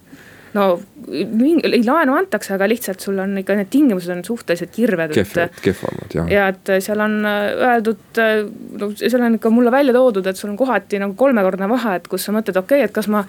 No 0.58 1.46
ei 1.68 1.82
laenu 1.84 2.16
antakse, 2.18 2.54
aga 2.56 2.68
lihtsalt 2.70 3.04
sul 3.04 3.18
on 3.22 3.36
ikka 3.40 3.56
need 3.58 3.70
tingimused 3.72 4.12
on 4.12 4.24
suhteliselt 4.26 4.72
kirved. 4.74 5.14
kehvad, 5.16 5.60
kehvamad 5.64 6.16
jah. 6.18 6.32
ja 6.32 6.48
et 6.52 6.74
seal 6.84 7.04
on 7.04 7.16
äh, 7.28 7.46
öeldud, 7.70 8.02
äh, 8.22 8.42
no 8.80 8.90
seal 8.98 9.24
on 9.24 9.38
ikka 9.38 9.52
mulle 9.54 9.72
välja 9.74 9.94
toodud, 9.96 10.26
et 10.26 10.40
sul 10.40 10.52
on 10.52 10.58
kohati 10.60 11.00
nagu 11.02 11.16
kolmekordne 11.18 11.70
vahe, 11.70 11.96
et 12.00 12.10
kus 12.10 12.28
sa 12.28 12.34
mõtled, 12.36 12.58
okei 12.60 12.82
okay,, 12.82 12.90
et 12.90 12.94
kas 12.94 13.10
ma 13.12 13.24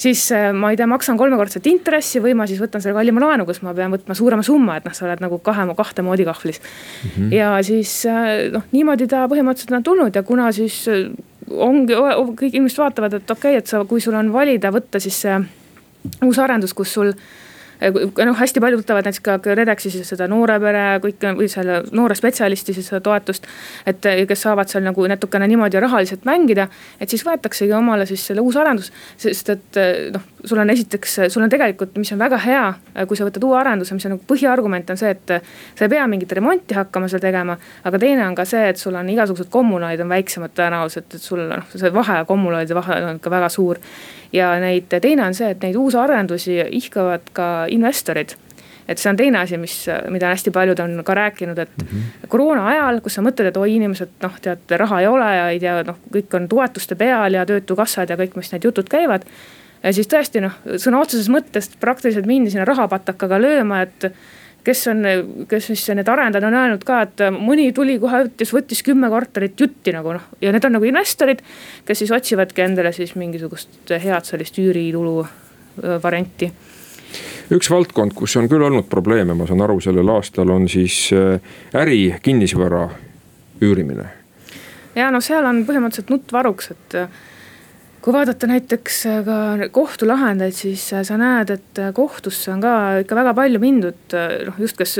siis 0.00 0.26
äh, 0.34 0.50
ma 0.56 0.72
ei 0.72 0.78
tea, 0.80 0.88
maksan 0.90 1.18
kolmekordset 1.20 1.66
intressi 1.70 2.22
või 2.22 2.34
ma 2.38 2.48
siis 2.50 2.62
võtan 2.62 2.82
selle 2.82 2.98
kallima 2.98 3.22
laenu, 3.22 3.46
kus 3.48 3.62
ma 3.66 3.74
pean 3.76 3.94
võtma 3.94 4.16
suurema 4.18 4.46
summa, 4.46 4.78
et 4.78 4.88
noh, 4.88 4.96
sa 4.96 5.06
oled 5.08 5.22
nagu 5.22 5.38
kahe, 5.44 5.68
kahte 5.78 6.06
moodi 6.06 6.26
kahvlis 6.26 6.60
mm. 6.60 7.10
-hmm. 7.10 7.34
ja 7.34 7.52
siis 7.62 8.00
noh, 8.52 8.66
niimoodi 8.72 9.08
ta 9.10 9.26
põhimõtteliselt 9.30 9.78
on 9.78 9.86
tulnud 9.90 10.16
ja 10.16 10.22
kuna 10.26 10.50
siis 10.52 10.82
ongi, 11.50 11.94
kõik 12.38 12.56
inimesed 12.56 12.80
vaatavad, 12.80 13.20
et 13.20 13.30
okei 13.30 13.54
okay,, 13.54 13.62
et 13.62 13.70
sa, 13.70 13.84
kui 13.88 14.00
sul 14.00 14.16
on 14.18 14.32
valida, 14.32 14.72
võtta 14.74 15.00
siis 15.02 15.20
see 15.26 15.38
uus 16.22 16.38
arendus, 16.38 16.74
kus 16.74 16.92
sul 16.92 17.14
noh, 17.92 18.36
hästi 18.38 18.62
paljud 18.62 18.82
võtavad 18.82 19.06
näiteks 19.06 19.22
ka 19.24 19.36
KredExi 19.44 19.90
siis 19.92 20.08
seda 20.08 20.28
noore 20.30 20.56
pere 20.62 20.84
kõik 21.04 21.26
või 21.38 21.48
selle 21.50 21.80
noore 21.92 22.16
spetsialisti 22.18 22.74
siis 22.76 22.88
seda 22.90 23.00
toetust. 23.04 23.46
et 23.86 24.06
kes 24.28 24.44
saavad 24.46 24.70
seal 24.70 24.84
nagu 24.84 25.06
natukene 25.10 25.48
niimoodi 25.50 25.80
rahaliselt 25.80 26.24
mängida, 26.28 26.68
et 27.00 27.10
siis 27.10 27.24
võetaksegi 27.26 27.74
omale 27.76 28.06
siis 28.06 28.26
selle 28.26 28.40
uus 28.40 28.56
arendus. 28.56 28.92
sest 29.16 29.50
et 29.50 29.80
noh, 30.14 30.24
sul 30.44 30.58
on 30.58 30.70
esiteks, 30.70 31.18
sul 31.28 31.44
on 31.44 31.52
tegelikult, 31.52 31.96
mis 32.00 32.12
on 32.12 32.18
väga 32.18 32.38
hea, 32.44 32.64
kui 33.08 33.16
sa 33.16 33.28
võtad 33.28 33.44
uue 33.44 33.58
arenduse, 33.58 33.94
mis 33.94 34.06
on 34.06 34.16
nagu 34.16 34.26
põhiargument 34.28 34.90
on 34.90 35.00
see, 35.00 35.14
et 35.14 35.36
sa 35.74 35.86
ei 35.86 35.92
pea 35.92 36.06
mingit 36.10 36.32
remonti 36.32 36.76
hakkama 36.78 37.08
seal 37.08 37.22
tegema. 37.22 37.56
aga 37.84 37.98
teine 37.98 38.26
on 38.26 38.34
ka 38.34 38.44
see, 38.48 38.68
et 38.68 38.80
sul 38.80 38.94
on 38.94 39.08
igasugused 39.08 39.50
kommunaalid 39.50 40.00
on 40.04 40.12
väiksemad 40.12 40.56
tõenäoliselt, 40.56 41.14
et 41.14 41.22
sul 41.22 41.46
noh, 41.48 41.72
see 41.74 41.92
vahe 41.94 42.24
kommunaalide 42.28 42.74
vahel 42.74 43.08
on 43.08 43.22
ikka 43.22 43.30
väga 43.30 43.48
suur 43.48 43.80
ja 44.34 44.54
neid, 44.60 44.90
teine 45.00 45.26
on 45.26 45.34
see, 45.36 45.52
et 45.54 45.62
neid 45.62 45.76
uusarendusi 45.78 46.58
ihkavad 46.80 47.30
ka 47.36 47.48
investorid 47.74 48.36
et 48.88 49.00
see 49.00 49.10
on 49.10 49.18
teine 49.18 49.40
asi, 49.40 49.58
mis, 49.60 49.74
mida 50.12 50.30
hästi 50.32 50.52
paljud 50.54 50.80
on 50.84 50.98
ka 51.06 51.16
rääkinud, 51.16 51.58
et 51.58 51.70
mm 51.78 51.88
-hmm. 51.88 52.28
koroona 52.28 52.66
ajal, 52.68 53.00
kus 53.00 53.14
sa 53.14 53.22
mõtled, 53.22 53.48
et 53.48 53.56
oi, 53.56 53.74
inimesed 53.76 54.08
noh, 54.22 54.38
tead, 54.40 54.76
raha 54.76 55.00
ei 55.00 55.06
ole 55.06 55.34
ja 55.36 55.48
ei 55.50 55.60
tea, 55.60 55.82
noh, 55.82 55.98
kõik 56.12 56.36
on 56.36 56.48
toetuste 56.48 56.94
peal 56.94 57.34
ja 57.34 57.46
töötukassad 57.46 58.10
ja 58.10 58.16
kõik, 58.16 58.36
mis 58.36 58.52
need 58.52 58.64
jutud 58.64 58.88
käivad. 58.88 59.24
ja 59.82 59.92
siis 59.92 60.08
tõesti 60.08 60.40
noh, 60.40 60.52
sõna 60.76 61.00
otseses 61.00 61.28
mõttes 61.28 61.70
praktiliselt 61.80 62.26
mindi 62.26 62.50
sinna 62.50 62.64
rahapatakaga 62.64 63.40
lööma, 63.40 63.82
et 63.82 64.12
kes 64.64 64.86
on, 64.88 65.02
kes 65.48 65.66
siis 65.66 65.88
need 65.88 66.08
arendajad 66.08 66.44
on 66.44 66.54
öelnud 66.54 66.84
ka, 66.84 67.02
et 67.02 67.20
mõni 67.30 67.72
tuli 67.72 67.98
kohe 67.98 68.24
võttis, 68.24 68.52
võttis 68.52 68.82
kümme 68.82 69.08
korterit 69.08 69.60
jutti 69.60 69.92
nagu 69.92 70.12
noh. 70.12 70.22
ja 70.40 70.52
need 70.52 70.64
on 70.64 70.72
nagu 70.72 70.84
investorid, 70.84 71.42
kes 71.84 71.98
siis 71.98 72.10
otsivadki 72.10 72.62
endale 72.62 72.92
siis 72.92 73.14
mingisugust 73.14 73.90
head 73.90 74.24
sellist 74.24 74.58
üüritulu 74.58 75.26
varianti 76.02 76.52
üks 77.54 77.70
valdkond, 77.70 78.14
kus 78.16 78.36
on 78.40 78.48
küll 78.50 78.64
olnud 78.64 78.88
probleeme, 78.90 79.36
ma 79.36 79.46
saan 79.46 79.62
aru, 79.64 79.80
sellel 79.84 80.10
aastal 80.16 80.50
on 80.54 80.68
siis 80.68 81.10
äri 81.74 82.16
kinnisvara 82.22 82.88
üürimine. 83.62 84.08
ja 84.94 85.10
no 85.10 85.20
seal 85.24 85.46
on 85.46 85.64
põhimõtteliselt 85.68 86.12
nutt 86.14 86.32
varuks, 86.32 86.70
et 86.74 86.98
kui 88.04 88.12
vaadata 88.12 88.48
näiteks 88.48 88.96
äh, 89.08 89.20
ka 89.24 89.68
kohtulahendeid, 89.72 90.52
siis 90.52 90.84
äh, 90.92 91.00
sa 91.06 91.16
näed, 91.20 91.50
et 91.54 91.80
äh, 91.80 91.92
kohtusse 91.96 92.52
on 92.52 92.60
ka 92.60 92.72
ikka 93.00 93.16
väga 93.16 93.32
palju 93.36 93.60
mindud, 93.62 94.16
noh 94.44 94.58
just, 94.60 94.76
kes, 94.76 94.98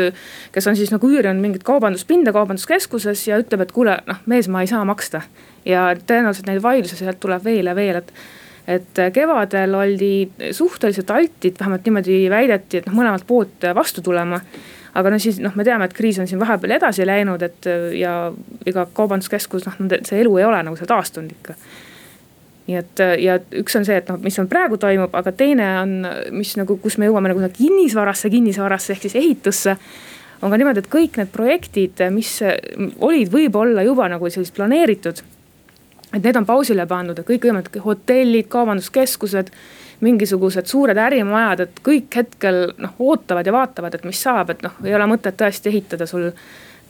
kes 0.55 0.70
on 0.70 0.79
siis 0.79 0.92
nagu 0.94 1.11
üürinud 1.11 1.42
mingit 1.42 1.66
kaubanduspinda 1.68 2.33
kaubanduskeskuses 2.33 3.27
ja 3.29 3.40
ütleb, 3.42 3.66
et 3.66 3.74
kuule, 3.77 3.98
noh 4.09 4.22
mees, 4.31 4.48
ma 4.48 4.64
ei 4.64 4.70
saa 4.72 4.87
maksta. 4.88 5.20
ja 5.68 5.90
tõenäoliselt 5.96 6.48
neid 6.48 6.62
vaidlusi 6.64 6.96
sealt 6.96 7.20
tuleb 7.20 7.44
veel 7.44 7.68
ja 7.68 7.77
veel, 7.77 8.00
et 8.00 8.12
et 8.66 9.00
kevadel 9.12 9.74
oldi 9.77 10.12
suhteliselt 10.57 11.11
altid, 11.11 11.59
vähemalt 11.61 11.85
niimoodi 11.85 12.22
väideti, 12.33 12.81
et 12.81 12.87
noh, 12.88 12.96
mõlemalt 13.00 13.27
poolt 13.29 13.68
vastu 13.77 14.03
tulema 14.05 14.40
aga 14.94 15.11
no 15.11 15.18
siis 15.18 15.40
noh, 15.42 15.55
me 15.59 15.66
teame, 15.66 15.88
et 15.88 15.96
kriis 15.96 16.20
on 16.22 16.29
siin 16.31 16.40
vahepeal 16.40 16.77
edasi 16.77 17.07
läinud, 17.07 17.42
et 17.42 17.66
ja 17.98 18.14
ega 18.66 18.87
kaubanduskeskus 18.94 19.66
noh, 19.66 19.81
see 20.07 20.22
elu 20.22 20.38
ei 20.38 20.46
ole 20.46 20.62
nagu 20.62 20.79
seal 20.79 20.90
taastunud 20.90 21.35
ikka 21.35 21.59
nii 22.64 22.79
et 22.81 23.03
ja 23.20 23.37
üks 23.61 23.77
on 23.77 23.85
see, 23.85 23.98
et 24.00 24.09
noh, 24.09 24.18
mis 24.24 24.38
on 24.40 24.48
praegu 24.48 24.79
toimub, 24.81 25.12
aga 25.18 25.33
teine 25.37 25.66
on, 25.83 25.94
mis 26.33 26.55
nagu, 26.57 26.79
kus 26.81 26.96
me 27.00 27.11
jõuame 27.11 27.29
nagu 27.33 27.50
kinnisvarasse, 27.59 28.31
kinnisvarasse 28.33 28.94
ehk 28.94 29.05
siis 29.05 29.18
ehitusse 29.20 29.77
on 30.40 30.53
ka 30.53 30.59
niimoodi, 30.61 30.81
et 30.81 30.90
kõik 30.92 31.18
need 31.20 31.31
projektid, 31.33 32.00
mis 32.12 32.31
olid 33.05 33.31
võib-olla 33.33 33.85
juba 33.85 34.09
nagu 34.12 34.29
sellised 34.33 34.57
planeeritud. 34.57 35.22
Et 36.14 36.22
need 36.22 36.37
on 36.38 36.46
pausile 36.46 36.87
pandud, 36.87 37.18
et 37.18 37.27
kõikvõimalikud 37.29 37.85
hotellid, 37.85 38.48
kaubanduskeskused, 38.53 39.50
mingisugused 40.05 40.68
suured 40.70 40.98
ärimajad, 40.98 41.64
et 41.64 41.81
kõik 41.87 42.20
hetkel 42.20 42.61
noh, 42.79 42.94
ootavad 42.98 43.46
ja 43.46 43.55
vaatavad, 43.55 43.94
et 43.94 44.07
mis 44.07 44.20
saab, 44.22 44.53
et 44.55 44.62
noh, 44.64 44.77
ei 44.85 44.94
ole 44.94 45.09
mõtet 45.11 45.37
tõesti 45.40 45.70
ehitada 45.72 46.07
sul 46.11 46.31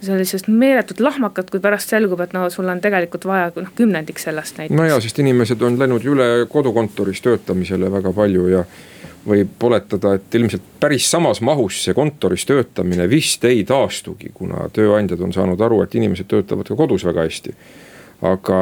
sellisest 0.05 0.49
meeletut 0.49 1.01
lahmakat, 1.01 1.51
kui 1.51 1.63
pärast 1.63 1.93
selgub, 1.93 2.21
et 2.21 2.35
no 2.37 2.49
sul 2.53 2.69
on 2.69 2.81
tegelikult 2.83 3.25
vaja 3.29 3.53
noh 3.57 3.71
kümnendik 3.77 4.19
sellest 4.21 4.59
näiteks. 4.59 4.77
no 4.77 4.85
ja, 4.89 4.99
sest 5.01 5.21
inimesed 5.23 5.63
on 5.65 5.79
läinud 5.81 6.05
üle 6.05 6.29
kodukontoris 6.51 7.23
töötamisele 7.25 7.89
väga 7.93 8.13
palju 8.13 8.49
ja 8.53 8.65
võib 9.25 9.65
oletada, 9.65 10.15
et 10.19 10.35
ilmselt 10.37 10.67
päris 10.81 11.07
samas 11.11 11.41
mahus 11.41 11.81
see 11.87 11.97
kontoris 11.97 12.45
töötamine 12.49 13.07
vist 13.11 13.45
ei 13.49 13.65
taastugi, 13.65 14.31
kuna 14.35 14.69
tööandjad 14.73 15.23
on 15.25 15.33
saanud 15.33 15.61
aru, 15.65 15.81
et 15.85 15.97
inimesed 15.97 16.29
töötavad 16.29 16.69
ka 16.69 16.77
kodus 16.77 17.07
väga 17.09 17.25
hästi. 17.25 17.55
aga, 18.25 18.59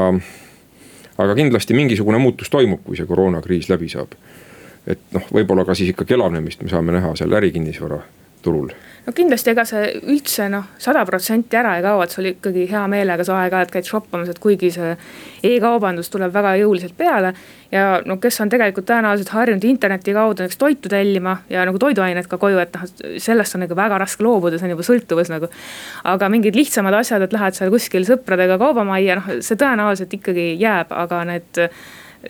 aga 1.18 1.34
kindlasti 1.34 1.74
mingisugune 1.74 2.18
muutus 2.18 2.50
toimub, 2.50 2.84
kui 2.84 2.96
see 2.96 3.06
koroonakriis 3.06 3.68
läbi 3.72 3.88
saab. 3.92 4.14
et 4.86 5.02
noh, 5.14 5.28
võib-olla 5.30 5.64
ka 5.64 5.74
siis 5.78 5.92
ikkagi 5.92 6.16
elavnemist 6.16 6.62
me 6.62 6.68
saame 6.72 6.92
näha 6.92 7.14
seal 7.16 7.32
ärikinnisvara 7.38 8.00
turul 8.42 8.72
no 9.06 9.12
kindlasti, 9.16 9.50
ega 9.52 9.64
see 9.66 9.88
üldse 10.12 10.46
noh, 10.52 10.68
sada 10.82 11.02
protsenti 11.08 11.58
ära 11.58 11.74
ei 11.78 11.84
kao, 11.84 12.02
et 12.04 12.14
sul 12.14 12.28
ikkagi 12.30 12.66
hea 12.70 12.82
meelega 12.90 13.24
sa 13.26 13.40
aeg-ajalt 13.42 13.72
käid 13.74 13.88
shoppamas, 13.88 14.30
et 14.30 14.38
kuigi 14.42 14.70
see 14.74 14.92
e-kaubandus 15.48 16.10
tuleb 16.12 16.32
väga 16.34 16.54
jõuliselt 16.60 16.94
peale. 16.98 17.32
ja 17.72 18.02
no 18.06 18.18
kes 18.20 18.40
on 18.44 18.50
tegelikult 18.52 18.86
tõenäoliselt 18.90 19.32
harjunud 19.32 19.64
interneti 19.64 20.12
kaudu 20.12 20.44
näiteks 20.44 20.60
toitu 20.60 20.90
tellima 20.92 21.38
ja 21.50 21.64
nagu 21.64 21.80
toiduained 21.80 22.28
ka 22.28 22.38
koju, 22.38 22.60
et 22.62 22.76
noh, 22.76 22.84
sellest 23.18 23.56
on 23.56 23.64
nagu 23.64 23.76
väga 23.76 23.98
raske 24.02 24.24
loobuda, 24.24 24.60
see 24.60 24.68
on 24.68 24.76
juba 24.76 24.86
sõltuvus 24.86 25.32
nagu. 25.32 25.48
aga 26.04 26.28
mingid 26.28 26.58
lihtsamad 26.58 26.94
asjad, 27.00 27.24
et 27.26 27.32
lähed 27.32 27.58
seal 27.58 27.72
kuskil 27.72 28.06
sõpradega 28.06 28.58
kaubamajja, 28.60 29.18
noh 29.18 29.34
see 29.40 29.58
tõenäoliselt 29.58 30.14
ikkagi 30.20 30.52
jääb, 30.60 30.92
aga 30.94 31.24
need 31.32 31.66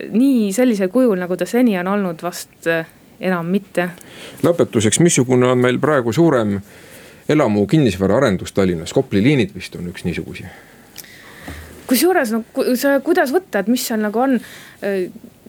nii 0.09 0.49
sellisel 0.55 0.89
kujul, 0.89 1.19
nagu 1.21 1.37
ta 1.37 1.45
seni 1.45 1.77
on 1.77 1.91
olnud, 1.91 2.23
vast 2.25 2.71
enam 3.23 3.49
mitte. 3.49 3.89
lõpetuseks, 4.43 4.99
missugune 5.03 5.47
on 5.53 5.63
meil 5.63 5.79
praegu 5.79 6.13
suurem 6.13 6.59
elamu 7.29 7.65
kinnisvaraarendus 7.67 8.51
Tallinnas, 8.51 8.93
Kopli 8.93 9.23
liinid 9.23 9.55
vist 9.55 9.75
on 9.79 9.89
üks 9.93 10.05
niisuguseid 10.07 10.71
kusjuures 11.87 12.31
no 12.33 12.43
sa, 12.79 12.97
kuidas 13.03 13.33
võtta, 13.35 13.61
et 13.63 13.69
mis 13.71 13.83
seal 13.83 14.01
nagu 14.03 14.21
on 14.23 14.37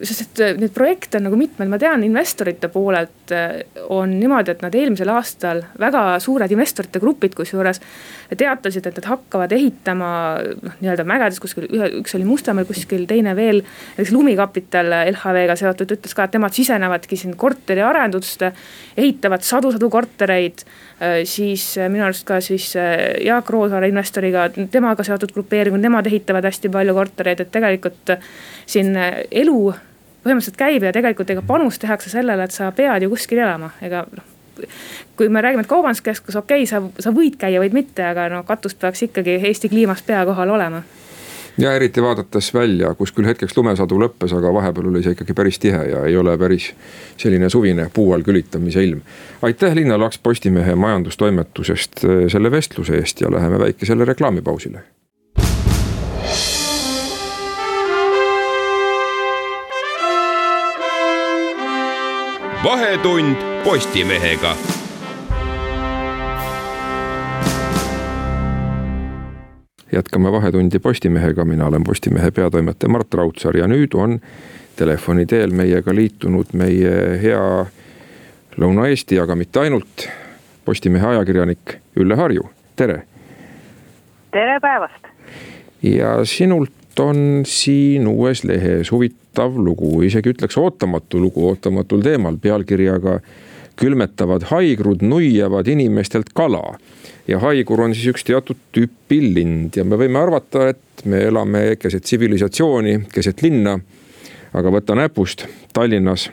sest 0.08 0.34
et 0.34 0.42
äh, 0.42 0.54
neid 0.58 0.72
projekte 0.74 1.18
on 1.18 1.28
nagu 1.28 1.38
mitmed, 1.38 1.68
ma 1.70 1.78
tean 1.80 2.02
investorite 2.06 2.68
poolelt 2.72 3.32
äh, 3.34 3.62
on 3.92 4.16
niimoodi, 4.18 4.54
et 4.54 4.64
nad 4.64 4.74
eelmisel 4.74 5.10
aastal 5.14 5.62
väga 5.80 6.04
suured 6.22 6.50
investorite 6.54 7.00
grupid, 7.02 7.34
kusjuures 7.38 7.80
teatasid, 8.34 8.88
et 8.88 8.98
nad 9.00 9.08
hakkavad 9.12 9.52
ehitama 9.54 10.10
noh, 10.42 10.76
nii-öelda 10.80 11.06
mägedes 11.08 11.40
kuskil, 11.42 11.68
ühe, 11.68 11.90
üks 12.00 12.16
oli 12.18 12.26
Mustamäel 12.28 12.66
kuskil, 12.68 13.06
teine 13.10 13.36
veel. 13.36 13.62
näiteks 13.94 14.14
Lumikapital 14.14 14.90
LHV-ga 15.12 15.56
seotud 15.60 15.94
ütles 15.96 16.16
ka, 16.16 16.26
et 16.26 16.36
nemad 16.38 16.56
sisenevadki 16.56 17.18
siin 17.20 17.36
korteriarenduste, 17.38 18.52
ehitavad 18.96 19.46
sadu-sadu 19.46 19.90
kortereid. 19.92 20.66
Äh, 20.98 21.22
siis 21.28 21.74
minu 21.88 22.08
arust 22.08 22.26
ka 22.28 22.40
siis 22.44 22.72
Jaak 22.74 23.50
Roosaare 23.50 23.88
investoriga, 23.92 24.48
temaga 24.72 25.06
seotud 25.06 25.34
grupeeringud, 25.36 25.82
nemad 25.82 26.10
ehitavad 26.10 26.46
hästi 26.48 26.72
palju 26.74 26.94
kortereid, 26.96 27.44
et 27.44 27.52
tegelikult 27.54 28.16
siin 28.66 28.96
elu 29.30 29.58
põhimõtteliselt 30.24 30.60
käib 30.60 30.87
ja 30.87 30.92
tegelikult 30.92 31.30
ega 31.30 31.42
panus 31.46 31.78
tehakse 31.78 32.10
sellele, 32.10 32.48
et 32.48 32.56
sa 32.56 32.70
pead 32.72 33.04
ju 33.04 33.12
kuskil 33.12 33.44
elama, 33.44 33.74
ega 33.84 34.06
noh 34.10 34.32
kui 35.16 35.28
me 35.28 35.40
räägime, 35.40 35.60
et 35.60 35.66
kaubanduskeskus, 35.66 36.37
okei 36.37 36.62
okay,, 36.62 36.66
sa, 36.66 36.82
sa 37.02 37.12
võid 37.14 37.38
käia, 37.38 37.60
võid 37.62 37.74
mitte, 37.74 38.04
aga 38.06 38.28
no 38.30 38.42
katus 38.46 38.74
peaks 38.78 39.02
ikkagi 39.08 39.38
Eesti 39.48 39.68
kliimast 39.68 40.06
pea 40.06 40.24
kohal 40.26 40.52
olema. 40.54 40.82
Ja 41.58 41.70
eriti 41.74 42.02
vaadates 42.02 42.54
välja, 42.54 42.94
kus 42.98 43.12
küll 43.14 43.28
hetkeks 43.30 43.54
lumesadu 43.56 43.98
lõppes, 44.02 44.32
aga 44.34 44.50
vahepeal 44.54 44.88
oli 44.90 45.04
see 45.04 45.14
ikkagi 45.14 45.37
päris 45.38 45.60
tihe 45.62 45.84
ja 45.90 46.00
ei 46.08 46.16
ole 46.18 46.34
päris 46.38 46.72
selline 47.16 47.50
suvine 47.50 47.87
puu 47.94 48.10
all 48.14 48.26
külitamise 48.26 48.82
ilm. 48.82 49.04
aitäh, 49.42 49.74
Liina 49.74 49.98
Laks 49.98 50.18
Postimehe 50.18 50.74
majandustoimetusest 50.74 52.04
eh, 52.04 52.26
selle 52.28 52.50
vestluse 52.50 52.98
eest 52.98 53.22
ja 53.22 53.30
läheme 53.30 53.58
väikesele 53.58 54.04
reklaamipausile 54.04 54.82
vahetund 62.64 63.37
Postimehega. 63.64 64.57
jätkame 69.92 70.33
Vahetundi 70.33 70.79
Postimehega, 70.79 71.44
mina 71.44 71.66
olen 71.66 71.85
Postimehe 71.85 72.31
peatoimetaja 72.31 72.88
Mart 72.88 73.14
Raudsaar 73.14 73.57
ja 73.57 73.66
nüüd 73.66 73.94
on 73.94 74.20
telefoni 74.77 75.27
teel 75.27 75.53
meiega 75.53 75.94
liitunud 75.94 76.55
meie 76.57 77.18
hea 77.22 77.66
Lõuna-Eesti, 78.57 79.20
aga 79.22 79.37
mitte 79.37 79.61
ainult, 79.61 80.09
Postimehe 80.64 81.07
ajakirjanik 81.07 81.77
Ülle 81.96 82.16
Harju, 82.16 82.48
tere. 82.77 83.03
tere 84.31 84.61
päevast. 84.61 85.05
ja 85.83 86.24
sinult 86.24 86.98
on 87.00 87.42
siin 87.46 88.09
uues 88.09 88.44
lehes 88.44 88.90
huvitav 88.90 89.23
lugu, 89.57 90.03
isegi 90.03 90.31
ütleks 90.35 90.59
ootamatu 90.59 91.20
lugu 91.20 91.49
ootamatul 91.49 92.03
teemal 92.03 92.37
pealkirjaga 92.40 93.20
külmetavad 93.77 94.42
haigrud 94.51 95.03
nuiavad 95.03 95.66
inimestelt 95.66 96.31
kala. 96.35 96.79
ja 97.29 97.38
haigur 97.38 97.81
on 97.81 97.94
siis 97.94 98.12
üks 98.12 98.25
teatud 98.25 98.59
tüüpi 98.77 99.18
lind 99.35 99.77
ja 99.77 99.85
me 99.85 99.97
võime 99.97 100.20
arvata, 100.20 100.68
et 100.68 101.05
me 101.05 101.23
elame 101.25 101.77
keset 101.81 102.05
tsivilisatsiooni, 102.05 102.99
keset 103.12 103.42
linna. 103.42 103.79
aga 104.53 104.70
võta 104.70 104.94
näpust, 104.94 105.47
Tallinnas, 105.73 106.31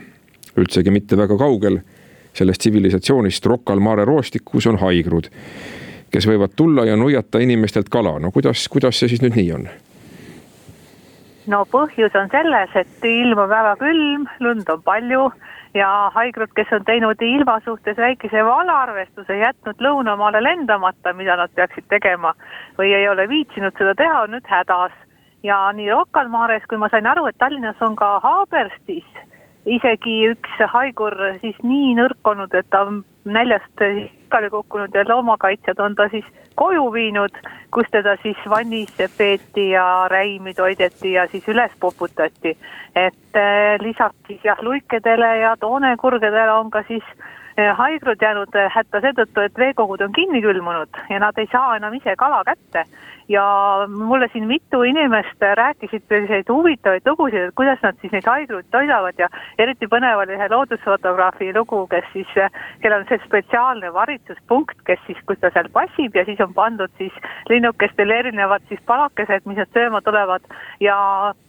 üldsegi 0.58 0.92
mitte 0.92 1.18
väga 1.18 1.38
kaugel, 1.38 1.80
sellest 2.38 2.62
tsivilisatsioonist 2.62 3.46
Rocca 3.46 3.74
al 3.74 3.80
Mare 3.80 4.06
roostikus 4.06 4.68
on 4.68 4.78
haigrud, 4.78 5.30
kes 6.12 6.28
võivad 6.28 6.54
tulla 6.56 6.86
ja 6.86 6.96
nuiata 6.96 7.40
inimestelt 7.40 7.90
kala. 7.90 8.20
no 8.20 8.32
kuidas, 8.32 8.68
kuidas 8.70 9.00
see 9.00 9.10
siis 9.10 9.22
nüüd 9.22 9.40
nii 9.40 9.52
on? 9.58 9.70
No 11.48 11.64
põhjus 11.72 12.16
on 12.18 12.30
selles, 12.30 12.76
et 12.76 13.08
ilm 13.08 13.40
on 13.40 13.50
väga 13.50 13.76
külm, 13.80 14.28
lund 14.40 14.70
on 14.70 14.82
palju 14.86 15.30
ja 15.74 15.90
haigrud, 16.14 16.52
kes 16.56 16.72
on 16.76 16.86
teinud 16.86 17.22
ilma 17.26 17.60
suhtes 17.66 17.98
väikese 17.98 18.44
valearvestuse, 18.46 19.38
jätnud 19.40 19.82
lõunamaale 19.82 20.44
lendamata, 20.44 21.14
mida 21.14 21.38
nad 21.40 21.54
peaksid 21.56 21.88
tegema 21.90 22.36
või 22.78 22.94
ei 22.94 23.08
ole 23.10 23.28
viitsinud 23.32 23.78
seda 23.80 23.96
teha, 23.96 24.24
on 24.26 24.36
nüüd 24.36 24.48
hädas. 24.48 24.92
ja 25.44 25.72
nii 25.74 25.90
Rocca 25.90 26.20
al 26.22 26.30
Mares, 26.30 26.66
kui 26.70 26.78
ma 26.78 26.90
sain 26.90 27.08
aru, 27.08 27.26
et 27.26 27.38
Tallinnas 27.38 27.82
on 27.82 27.96
ka 27.96 28.20
Haaberstis 28.22 29.08
isegi 29.66 30.16
üks 30.32 30.62
haigur 30.74 31.16
siis 31.42 31.58
nii 31.64 31.96
nõrk 31.98 32.28
olnud, 32.28 32.54
et 32.54 32.70
ta 32.70 32.86
näljast 33.26 33.84
pikali 34.32 34.50
kukkunud 34.50 34.94
ja 34.96 35.04
loomakaitsjad 35.08 35.80
on 35.80 35.96
ta 35.96 36.08
siis 36.10 36.26
koju 36.56 36.94
viinud, 36.94 37.36
kus 37.74 37.86
teda 37.92 38.16
siis 38.24 38.38
vannis 38.50 38.94
peeti 39.18 39.70
ja 39.70 40.08
räimi 40.08 40.54
toideti 40.54 41.12
ja 41.14 41.28
siis 41.28 41.48
üles 41.48 41.72
poputati. 41.80 42.58
et 42.96 43.36
eh, 43.36 43.80
lisaks 43.80 44.16
siis 44.28 44.40
jah, 44.44 44.58
luikedele 44.62 45.38
ja 45.38 45.58
toonekurgedele 45.60 46.52
on 46.52 46.72
ka 46.72 46.84
siis 46.88 47.04
eh, 47.58 47.76
haigrud 47.76 48.22
jäänud 48.22 48.56
hätta 48.76 49.02
seetõttu, 49.02 49.42
et 49.42 49.58
veekogud 49.58 50.02
on 50.02 50.12
kinni 50.12 50.42
külmunud 50.42 51.04
ja 51.10 51.20
nad 51.20 51.38
ei 51.38 51.48
saa 51.52 51.76
enam 51.76 51.94
ise 51.94 52.16
kala 52.16 52.44
kätte 52.44 52.86
ja 53.32 53.88
mulle 53.90 54.28
siin 54.34 54.48
mitu 54.48 54.82
inimest 54.84 55.42
rääkisid 55.56 56.04
selliseid 56.10 56.50
huvitavaid 56.50 57.06
lugusid, 57.06 57.48
et 57.48 57.56
kuidas 57.56 57.80
nad 57.84 57.96
siis 58.02 58.12
neid 58.12 58.28
haiglaid 58.28 58.68
toidavad 58.72 59.20
ja 59.20 59.30
eriti 59.60 59.88
põnev 59.92 60.24
oli 60.24 60.36
ühe 60.36 60.48
loodusfotograafi 60.52 61.52
lugu, 61.56 61.86
kes 61.92 62.08
siis, 62.14 62.34
kellel 62.84 63.04
on 63.04 63.08
see 63.10 63.22
spetsiaalne 63.26 63.94
varitsuspunkt, 63.94 64.84
kes 64.88 65.00
siis, 65.08 65.22
kus 65.28 65.40
ta 65.40 65.52
seal 65.56 65.70
passib 65.74 66.16
ja 66.16 66.26
siis 66.28 66.42
on 66.44 66.54
pandud 66.58 66.92
siis 67.00 67.16
linnukestele 67.50 68.20
erinevad 68.24 68.66
siis 68.70 68.82
palakesed, 68.92 69.48
mis 69.48 69.62
nad 69.62 69.72
sööma 69.78 70.04
tulevad 70.04 70.52
ja 70.84 70.98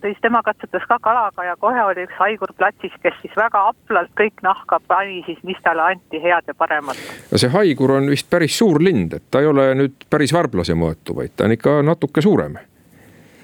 siis 0.06 0.22
tema 0.22 0.42
katsetas 0.46 0.86
ka 0.88 1.00
kalaga 1.02 1.48
ja 1.50 1.56
kohe 1.58 1.82
oli 1.88 2.06
üks 2.06 2.18
haigur 2.20 2.54
platsis, 2.58 2.94
kes 3.02 3.18
siis 3.24 3.34
väga 3.36 3.64
haplalt 3.70 4.14
kõik 4.20 4.44
nahka 4.46 4.78
pani 4.86 5.22
siis, 5.26 5.42
mis 5.42 5.58
talle 5.66 5.88
anti, 5.96 6.22
head 6.22 6.46
ja 6.46 6.54
paremat. 6.54 7.02
no 7.32 7.42
see 7.42 7.50
haigur 7.50 7.96
on 7.98 8.10
vist 8.14 8.30
päris 8.30 8.58
suur 8.58 8.78
lind, 8.82 9.18
et 9.18 9.26
ta 9.30 9.42
ei 9.42 9.50
ole 9.50 9.72
nüüd 9.78 10.06
päris 10.10 10.34
varblase 10.34 10.78
mõõtu, 10.78 11.16
vaid 11.18 11.34
ta 11.36 11.48
on 11.48 11.56
ikka 11.58 11.71
natuke 11.82 12.22
suurem. 12.22 12.56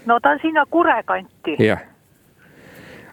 no 0.07 0.21
ta 0.21 0.35
on 0.37 0.43
sinna 0.43 0.67
kure 0.71 1.03
kanti. 1.07 1.57
jah. 1.65 1.83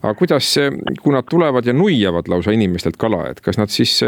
aga 0.01 0.13
kuidas, 0.13 0.55
kui 1.01 1.13
nad 1.13 1.27
tulevad 1.29 1.65
ja 1.65 1.73
nuiavad 1.73 2.27
lausa 2.27 2.51
inimestelt 2.51 2.97
kala, 2.97 3.27
et 3.29 3.41
kas 3.41 3.57
nad 3.57 3.73
siis 3.73 4.01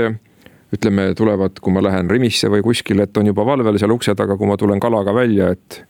ütleme, 0.74 1.14
tulevad, 1.16 1.60
kui 1.64 1.74
ma 1.74 1.82
lähen 1.84 2.10
Rimisse 2.12 2.50
või 2.52 2.64
kuskile, 2.66 3.08
et 3.08 3.18
on 3.18 3.30
juba 3.30 3.46
valvel 3.48 3.80
seal 3.80 3.94
ukse 3.96 4.16
taga, 4.16 4.36
kui 4.38 4.50
ma 4.50 4.58
tulen 4.60 4.82
kalaga 4.84 5.14
välja, 5.16 5.52
et 5.56 5.84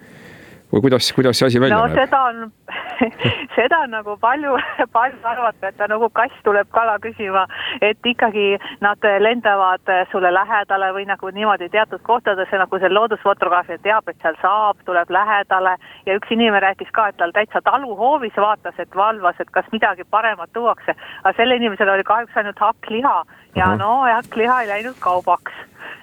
või 0.73 0.81
kuidas, 0.87 1.11
kuidas 1.15 1.39
see 1.39 1.47
asi 1.47 1.61
välja 1.61 1.77
no, 1.77 1.87
näeb? 1.87 1.99
seda 2.05 2.23
on 2.29 2.51
seda 3.57 3.79
on 3.85 3.93
nagu 3.93 4.15
palju, 4.21 4.55
palju 4.95 5.19
arvata, 5.23 5.69
et 5.69 5.77
ta 5.77 5.87
nagu 5.89 6.09
kass 6.17 6.33
tuleb 6.45 6.69
kala 6.75 6.97
küsima, 7.03 7.45
et 7.81 8.09
ikkagi 8.11 8.57
nad 8.83 9.07
lendavad 9.23 9.91
sulle 10.11 10.31
lähedale 10.33 10.91
või 10.95 11.05
nagu 11.09 11.31
niimoodi 11.33 11.69
teatud 11.73 12.03
kohtadesse, 12.07 12.59
nagu 12.59 12.81
see 12.81 12.91
loodusfotograafia 12.91 13.79
teab, 13.85 14.09
et 14.09 14.19
seal 14.25 14.37
saab, 14.41 14.81
tuleb 14.89 15.13
lähedale 15.13 15.77
ja 16.09 16.17
üks 16.17 16.33
inimene 16.33 16.63
rääkis 16.65 16.91
ka, 16.93 17.09
et 17.09 17.19
tal 17.21 17.35
täitsa 17.35 17.61
taluhoovis 17.65 18.37
vaatas, 18.37 18.77
et 18.81 18.95
valvas, 18.95 19.39
et 19.39 19.53
kas 19.53 19.69
midagi 19.71 20.07
paremat 20.09 20.53
tuuakse, 20.53 20.97
aga 21.23 21.35
sellel 21.37 21.61
inimesel 21.61 21.95
oli 21.95 22.05
kahjuks 22.07 22.37
ainult 22.37 22.59
hakkliha 22.59 23.17
ja 23.55 23.65
uh 23.65 23.71
-huh. 23.71 23.77
no 23.77 24.01
hakkliha 24.01 24.61
ei 24.61 24.67
läinud 24.73 24.99
kaubaks 24.99 25.53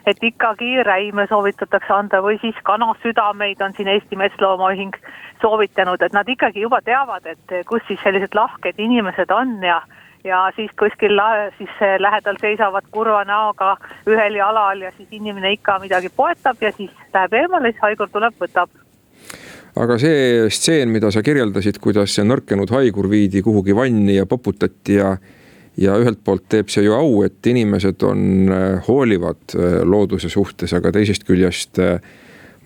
et 0.07 0.23
ikkagi 0.23 0.83
räime 0.87 1.27
soovitatakse 1.29 1.93
anda 1.95 2.23
või 2.23 2.39
siis 2.41 2.57
kanasüdameid 2.63 3.61
on 3.65 3.75
siin 3.77 3.89
Eesti 3.89 4.17
Metsloomaühing 4.17 4.97
soovitanud, 5.43 6.03
et 6.03 6.13
nad 6.13 6.29
ikkagi 6.29 6.65
juba 6.65 6.81
teavad, 6.85 7.27
et 7.27 7.59
kus 7.69 7.83
siis 7.89 8.01
sellised 8.05 8.35
lahked 8.35 8.79
inimesed 8.79 9.31
on 9.31 9.59
ja 9.63 9.83
ja 10.25 10.51
siis 10.57 10.71
kuskil 10.79 11.21
siis 11.59 11.71
lähedal 11.99 12.39
seisavad 12.41 12.87
kurva 12.91 13.25
näoga 13.29 13.77
ühel 14.09 14.39
jalal 14.41 14.81
ja 14.81 14.93
siis 14.97 15.09
inimene 15.11 15.53
ikka 15.53 15.79
midagi 15.79 16.09
poetab 16.17 16.63
ja 16.65 16.73
siis 16.73 16.91
läheb 17.15 17.37
eemale, 17.43 17.73
siis 17.73 17.83
haigur 17.83 18.09
tuleb, 18.13 18.35
võtab. 18.41 18.73
Aga 19.77 19.99
see 19.99 20.49
stseen, 20.55 20.93
mida 20.95 21.11
sa 21.11 21.23
kirjeldasid, 21.27 21.81
kuidas 21.83 22.15
see 22.15 22.25
nõrkenud 22.25 22.71
haigur 22.71 23.09
viidi 23.11 23.43
kuhugi 23.43 23.75
vanni 23.77 24.17
ja 24.17 24.27
poputati 24.27 25.01
ja 25.01 25.17
ja 25.81 25.97
ühelt 26.01 26.21
poolt 26.25 26.47
teeb 26.53 26.71
see 26.73 26.85
ju 26.87 26.95
au, 26.97 27.23
et 27.27 27.47
inimesed 27.47 28.03
on, 28.07 28.51
äh, 28.53 28.83
hoolivad 28.89 29.57
äh, 29.57 29.81
looduse 29.87 30.31
suhtes, 30.33 30.75
aga 30.77 30.93
teisest 30.95 31.27
küljest 31.29 31.81
äh, 31.83 31.99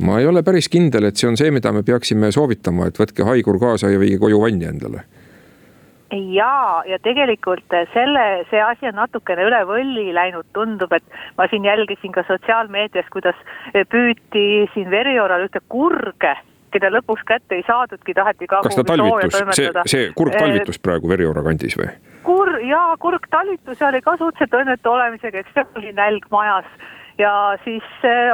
ma 0.05 0.19
ei 0.21 0.29
ole 0.29 0.43
päris 0.47 0.69
kindel, 0.73 1.09
et 1.09 1.17
see 1.17 1.31
on 1.31 1.39
see, 1.41 1.53
mida 1.55 1.73
me 1.73 1.85
peaksime 1.87 2.33
soovitama, 2.35 2.89
et 2.89 3.01
võtke 3.01 3.27
haigur 3.29 3.61
kaasa 3.63 3.93
ja 3.93 4.01
viige 4.01 4.21
koju 4.23 4.43
vanni 4.43 4.69
endale. 4.69 5.07
Ja, 6.09 6.81
ja 6.89 6.97
tegelikult 7.05 7.75
selle, 7.93 8.23
see 8.49 8.61
asi 8.65 8.89
on 8.89 8.97
natukene 8.97 9.45
üle 9.45 9.59
võlli 9.69 10.07
läinud, 10.17 10.47
tundub, 10.57 10.95
et 10.97 11.05
ma 11.37 11.45
siin 11.51 11.67
jälgisin 11.69 12.15
ka 12.15 12.25
sotsiaalmeedias, 12.25 13.11
kuidas 13.13 13.37
püüti 13.93 14.47
siin 14.73 14.89
Verioral 14.89 15.45
ühte 15.45 15.61
kurge 15.69 16.33
keda 16.75 16.91
lõpuks 16.95 17.25
kätte 17.29 17.59
ei 17.59 17.65
saadudki, 17.67 18.15
taheti 18.15 18.47
ka. 18.51 18.63
kas 18.67 18.79
ta 18.79 18.85
talvitus, 18.85 19.41
see, 19.57 19.73
see 19.87 20.13
kurg 20.19 20.37
talvitus 20.37 20.79
praegu 20.83 21.11
Veriora 21.11 21.43
kandis 21.47 21.77
või? 21.79 21.91
kur- 22.29 22.61
jaa, 22.65 22.97
kurg 23.01 23.27
talvitus 23.31 23.81
ja 23.81 23.89
oli 23.89 24.03
ka 24.05 24.17
suhteliselt 24.21 24.61
õnnetu 24.63 24.93
olemisega, 24.93 25.43
eks 25.43 25.55
seal 25.57 25.69
oli 25.81 25.93
nälg 25.97 26.29
majas 26.35 26.69
ja 27.19 27.33
siis 27.65 27.85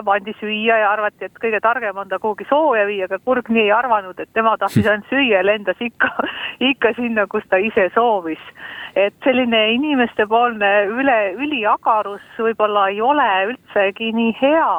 pandi 0.04 0.34
süüa 0.40 0.78
ja 0.82 0.90
arvati, 0.92 1.24
et 1.24 1.38
kõige 1.40 1.60
targem 1.64 1.96
on 1.96 2.08
ta 2.08 2.18
kuhugi 2.20 2.46
sooja 2.48 2.84
viia, 2.88 3.08
aga 3.08 3.18
kurg 3.24 3.48
nii 3.48 3.66
ei 3.68 3.72
arvanud, 3.72 4.18
et 4.20 4.32
tema 4.36 4.56
tahtis 4.60 4.86
ainult 4.90 5.08
süüa 5.12 5.38
ja 5.38 5.44
lendas 5.46 5.80
ikka, 5.80 6.10
ikka 6.72 6.94
sinna, 6.98 7.26
kus 7.30 7.46
ta 7.48 7.60
ise 7.62 7.88
soovis. 7.94 8.42
et 8.94 9.14
selline 9.24 9.60
inimestepoolne 9.74 10.72
üle, 10.86 11.18
üliagarus 11.34 12.22
võib-olla 12.38 12.88
ei 12.92 13.00
ole 13.02 13.30
üldsegi 13.50 14.12
nii 14.14 14.36
hea 14.42 14.74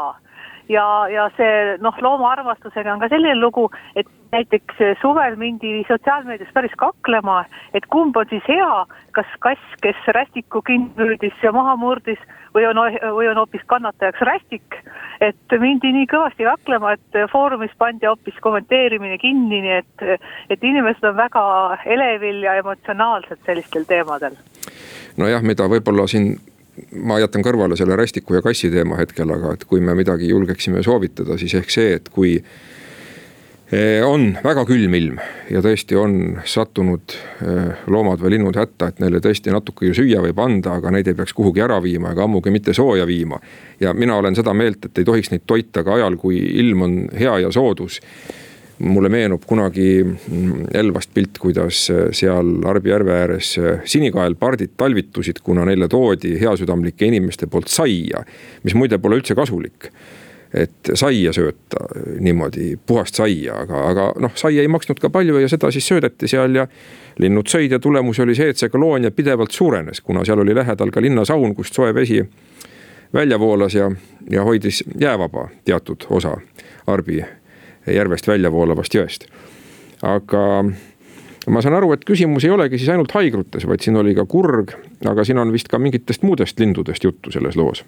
ja, 0.69 0.85
ja 1.11 1.29
see 1.37 1.77
noh, 1.83 1.97
loomaarmastusega 2.01 2.93
on 2.93 3.03
ka 3.03 3.09
selline 3.11 3.39
lugu, 3.39 3.69
et 3.95 4.07
näiteks 4.35 4.79
suvel 5.01 5.35
mindi 5.39 5.83
sotsiaalmeedias 5.87 6.51
päris 6.53 6.73
kaklema, 6.77 7.43
et 7.73 7.85
kumb 7.93 8.17
on 8.17 8.27
siis 8.29 8.43
hea, 8.47 8.85
kas 9.15 9.29
kass, 9.39 9.75
kes 9.83 10.07
rästiku 10.17 10.61
kinni 10.65 10.91
püüdis 10.97 11.43
ja 11.43 11.53
maha 11.55 11.75
murdis 11.79 12.21
või 12.55 12.65
on, 12.69 12.79
või 13.17 13.29
on 13.31 13.39
hoopis 13.41 13.63
kannatajaks 13.71 14.25
rästik. 14.29 14.81
et 15.21 15.55
mindi 15.59 15.91
nii 15.95 16.07
kõvasti 16.11 16.43
kaklema, 16.43 16.95
et 16.95 17.19
Foorumis 17.31 17.71
pandi 17.77 18.07
hoopis 18.07 18.35
kommenteerimine 18.43 19.17
kinni, 19.17 19.61
nii 19.61 19.77
et, 19.77 20.25
et 20.49 20.63
inimesed 20.63 21.03
on 21.07 21.15
väga 21.15 21.45
elevil 21.85 22.43
ja 22.43 22.57
emotsionaalsed 22.59 23.39
sellistel 23.45 23.87
teemadel. 23.87 24.35
nojah, 25.17 25.41
mida 25.41 25.69
võib-olla 25.71 26.07
siin 26.07 26.35
ma 26.91 27.19
jätan 27.19 27.43
kõrvale 27.45 27.77
selle 27.79 27.95
rästiku 27.99 28.37
ja 28.37 28.43
kassi 28.45 28.71
teema 28.73 28.99
hetkel, 28.99 29.31
aga 29.31 29.55
et 29.55 29.65
kui 29.69 29.81
me 29.83 29.95
midagi 29.97 30.29
julgeksime 30.31 30.83
soovitada, 30.83 31.37
siis 31.39 31.55
ehk 31.55 31.71
see, 31.71 31.93
et 31.99 32.09
kui 32.13 32.35
eh, 33.71 34.01
on 34.05 34.33
väga 34.43 34.65
külm 34.67 34.97
ilm 34.99 35.19
ja 35.51 35.63
tõesti 35.65 35.97
on 35.99 36.17
sattunud 36.43 37.15
eh, 37.15 37.85
loomad 37.91 38.23
või 38.23 38.35
linnud 38.35 38.59
hätta, 38.59 38.91
et 38.91 39.03
neile 39.03 39.21
tõesti 39.23 39.53
natuke 39.55 39.89
ju 39.89 39.97
süüa 39.97 40.23
võib 40.25 40.41
anda, 40.43 40.77
aga 40.79 40.91
neid 40.95 41.07
ei 41.11 41.17
peaks 41.17 41.35
kuhugi 41.37 41.63
ära 41.63 41.79
viima 41.83 42.11
ega 42.15 42.27
ammugi 42.27 42.53
mitte 42.53 42.75
sooja 42.75 43.07
viima. 43.07 43.39
ja 43.79 43.93
mina 43.93 44.17
olen 44.17 44.35
seda 44.35 44.53
meelt, 44.53 44.85
et 44.85 44.97
ei 44.97 45.07
tohiks 45.07 45.31
neid 45.31 45.47
toita 45.47 45.83
ka 45.83 45.99
ajal, 45.99 46.19
kui 46.19 46.41
ilm 46.63 46.81
on 46.81 46.97
hea 47.15 47.39
ja 47.45 47.51
soodus 47.51 48.01
mulle 48.79 49.09
meenub 49.09 49.45
kunagi 49.47 50.05
Elvast 50.73 51.13
pilt, 51.13 51.37
kuidas 51.39 51.85
äh, 51.93 52.09
seal 52.15 52.57
Arbi 52.67 52.91
järve 52.91 53.15
ääres 53.15 53.55
äh, 53.59 53.79
sinikaelpardid 53.87 54.75
talvitusid, 54.77 55.39
kuna 55.43 55.65
neile 55.65 55.87
toodi 55.91 56.35
heasüdamlike 56.41 57.07
inimeste 57.07 57.47
poolt 57.47 57.71
saia, 57.71 58.25
mis 58.63 58.75
muide 58.75 58.99
pole 58.99 59.21
üldse 59.21 59.37
kasulik 59.37 59.91
et 60.55 60.91
saia 60.95 61.33
sööta 61.35 61.81
niimoodi, 62.23 62.75
puhast 62.87 63.17
saia, 63.19 63.57
aga, 63.65 63.81
aga 63.89 64.05
noh, 64.23 64.31
saia 64.39 64.63
ei 64.63 64.69
maksnud 64.71 64.99
ka 65.03 65.09
palju 65.11 65.41
ja 65.41 65.49
seda 65.51 65.71
siis 65.73 65.87
söödeti 65.87 66.29
seal 66.31 66.55
ja. 66.55 66.67
linnud 67.19 67.49
sõid 67.51 67.75
ja 67.75 67.79
tulemus 67.79 68.19
oli 68.23 68.35
see, 68.37 68.53
et 68.53 68.59
see 68.59 68.71
koloonia 68.71 69.11
pidevalt 69.11 69.51
suurenes, 69.51 70.01
kuna 70.01 70.23
seal 70.25 70.39
oli 70.43 70.55
lähedal 70.55 70.93
ka 70.95 71.03
linnasaun, 71.03 71.55
kust 71.55 71.75
soe 71.75 71.91
vesi 71.95 72.21
välja 73.13 73.39
voolas 73.39 73.75
ja, 73.75 73.89
ja 74.31 74.43
hoidis 74.43 74.83
jäävaba 74.99 75.49
teatud 75.65 76.07
osa 76.09 76.37
Arbi 76.87 77.23
järvest 77.87 78.27
välja 78.27 78.51
voolavast 78.51 78.95
jõest. 78.95 79.27
aga 80.01 80.65
ma 81.47 81.61
saan 81.61 81.77
aru, 81.77 81.93
et 81.93 82.05
küsimus 82.05 82.45
ei 82.45 82.53
olegi 82.53 82.77
siis 82.77 82.89
ainult 82.89 83.11
haigrutes, 83.11 83.67
vaid 83.67 83.83
siin 83.85 83.97
oli 83.97 84.15
ka 84.15 84.25
kurg, 84.25 84.73
aga 85.05 85.23
siin 85.23 85.37
on 85.37 85.53
vist 85.53 85.69
ka 85.69 85.79
mingitest 85.79 86.23
muudest 86.23 86.59
lindudest 86.59 87.03
juttu 87.03 87.31
selles 87.31 87.55
loos 87.55 87.83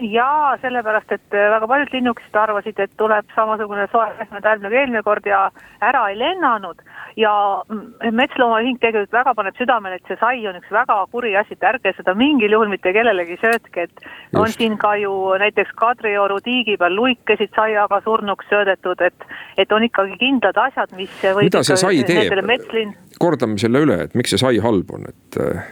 jaa, 0.00 0.56
sellepärast, 0.62 1.12
et 1.12 1.34
äh, 1.34 1.50
väga 1.52 1.68
paljud 1.68 1.92
linnukesed 1.92 2.36
arvasid, 2.36 2.78
et 2.80 2.92
tuleb 3.00 3.28
samasugune 3.34 3.86
soe 3.92 4.08
pehme 4.18 4.40
nagu 4.40 4.74
eelmine 4.74 5.02
kord 5.06 5.26
ja 5.26 5.48
ära 5.84 6.06
ei 6.10 6.18
lennanud. 6.18 6.82
ja 7.16 7.32
mm, 7.68 8.14
Metsloomaühing 8.14 8.78
tegelikult 8.80 9.12
väga 9.12 9.34
paneb 9.34 9.56
südamele, 9.58 9.98
et 9.98 10.06
see 10.08 10.16
sai 10.20 10.46
on 10.48 10.56
üks 10.60 10.70
väga 10.72 10.96
kuri 11.10 11.34
asi, 11.36 11.56
et 11.58 11.66
ärge 11.72 11.92
seda 11.96 12.14
mingil 12.14 12.54
juhul 12.54 12.70
mitte 12.70 12.92
kellelegi 12.94 13.36
söötke, 13.42 13.88
et 13.88 14.04
Just. 14.04 14.38
on 14.42 14.54
siin 14.54 14.78
ka 14.78 14.94
ju 14.96 15.12
näiteks 15.42 15.74
Kadrioru 15.80 16.40
tiigi 16.44 16.76
peal 16.80 16.94
luikesid 16.96 17.52
saiaga 17.56 18.00
surnuks 18.04 18.46
söödetud, 18.48 19.02
et, 19.02 19.26
et 19.58 19.72
on 19.72 19.84
ikkagi 19.84 20.16
kindlad 20.22 20.56
asjad, 20.68 20.94
mis 20.96 21.10
mida 21.42 21.64
see 21.66 21.76
sai 21.76 22.02
teeb, 22.06 22.96
kordame 23.18 23.58
selle 23.58 23.84
üle, 23.84 24.00
et 24.06 24.14
miks 24.14 24.32
see 24.32 24.40
sai 24.40 24.62
halb 24.62 24.94
on, 24.94 25.10
et 25.10 25.42
äh, 25.42 25.66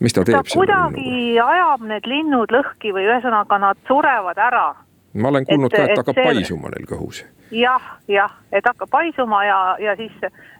mis 0.00 0.16
ta 0.16 0.24
teeb? 0.24 0.40
ta 0.40 0.54
kuidagi 0.54 1.40
ajab 1.40 1.84
need 1.88 2.08
linnud 2.08 2.54
lõhki 2.54 2.94
või 2.96 3.08
ühesõnaga 3.08 3.60
nad 3.60 3.82
surevad 3.88 4.40
ära. 4.40 4.70
ma 5.14 5.28
olen 5.28 5.46
kuulnud 5.48 5.72
et, 5.72 5.76
ka, 5.76 5.92
et 5.92 6.00
hakkab 6.00 6.18
see... 6.18 6.30
paisuma 6.30 6.72
neil 6.72 6.88
kõhus. 6.88 7.22
jah, 7.50 7.86
jah, 8.08 8.32
et 8.54 8.66
hakkab 8.66 8.90
paisuma 8.92 9.42
ja, 9.44 9.58
ja 9.82 9.96
siis 9.98 10.14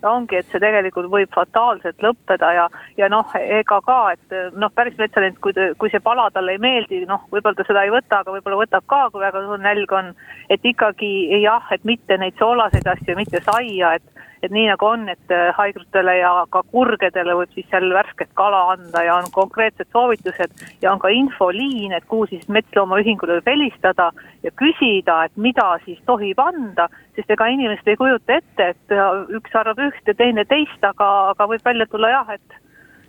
ongi, 0.06 0.40
et 0.40 0.48
see 0.52 0.62
tegelikult 0.62 1.10
võib 1.12 1.32
fataalselt 1.34 2.02
lõppeda 2.04 2.52
ja, 2.56 2.66
ja 2.98 3.08
noh, 3.12 3.36
ega 3.40 3.80
ka, 3.86 3.98
et 4.16 4.38
noh, 4.58 4.72
päris 4.74 4.98
metsalind, 4.98 5.38
kui, 5.44 5.54
kui 5.78 5.92
see 5.92 6.02
pala 6.04 6.28
talle 6.34 6.56
ei 6.56 6.62
meeldi, 6.62 7.04
noh, 7.08 7.24
võib-olla 7.32 7.60
ta 7.60 7.68
seda 7.68 7.86
ei 7.86 7.94
võta, 7.94 8.20
aga 8.20 8.34
võib-olla 8.36 8.64
võtab 8.64 8.88
ka, 8.90 9.04
kui 9.12 9.22
väga 9.24 9.44
suur 9.46 9.62
nälg 9.62 9.94
on. 9.96 10.12
et 10.50 10.66
ikkagi 10.66 11.12
jah, 11.40 11.70
et 11.72 11.86
mitte 11.88 12.18
neid 12.18 12.36
soolaseid 12.42 12.90
asju, 12.96 13.16
mitte 13.16 13.40
saia, 13.46 13.94
et 14.00 14.26
et 14.42 14.52
nii 14.52 14.66
nagu 14.70 14.86
on, 14.86 15.08
et 15.12 15.32
äh, 15.34 15.50
haiglatele 15.56 16.14
ja 16.18 16.30
ka 16.52 16.62
kurgedele 16.72 17.34
võib 17.36 17.52
siis 17.54 17.66
seal 17.70 17.90
värsket 17.92 18.30
kala 18.38 18.62
anda 18.74 19.02
ja 19.04 19.18
on 19.20 19.28
konkreetsed 19.34 19.90
soovitused 19.92 20.64
ja 20.82 20.92
on 20.92 21.02
ka 21.02 21.10
infoliin, 21.12 21.92
et 21.96 22.06
kuhu 22.08 22.26
siis 22.30 22.48
Metsloomaühingule 22.48 23.38
võib 23.38 23.50
helistada 23.52 24.10
ja 24.42 24.54
küsida, 24.62 25.24
et 25.28 25.36
mida 25.36 25.68
siis 25.84 26.00
tohib 26.08 26.40
anda, 26.40 26.88
sest 27.18 27.30
ega 27.36 27.50
inimesed 27.52 27.92
ei 27.92 28.00
kujuta 28.00 28.40
ette, 28.40 28.72
et 28.74 28.96
äh, 28.96 29.36
üks 29.36 29.60
arvab 29.60 29.84
ühte, 29.90 30.16
teine 30.16 30.46
teist, 30.48 30.80
aga, 30.88 31.12
aga 31.34 31.50
võib 31.52 31.64
välja 31.64 31.88
tulla 31.90 32.16
jah, 32.16 32.34
et 32.38 32.58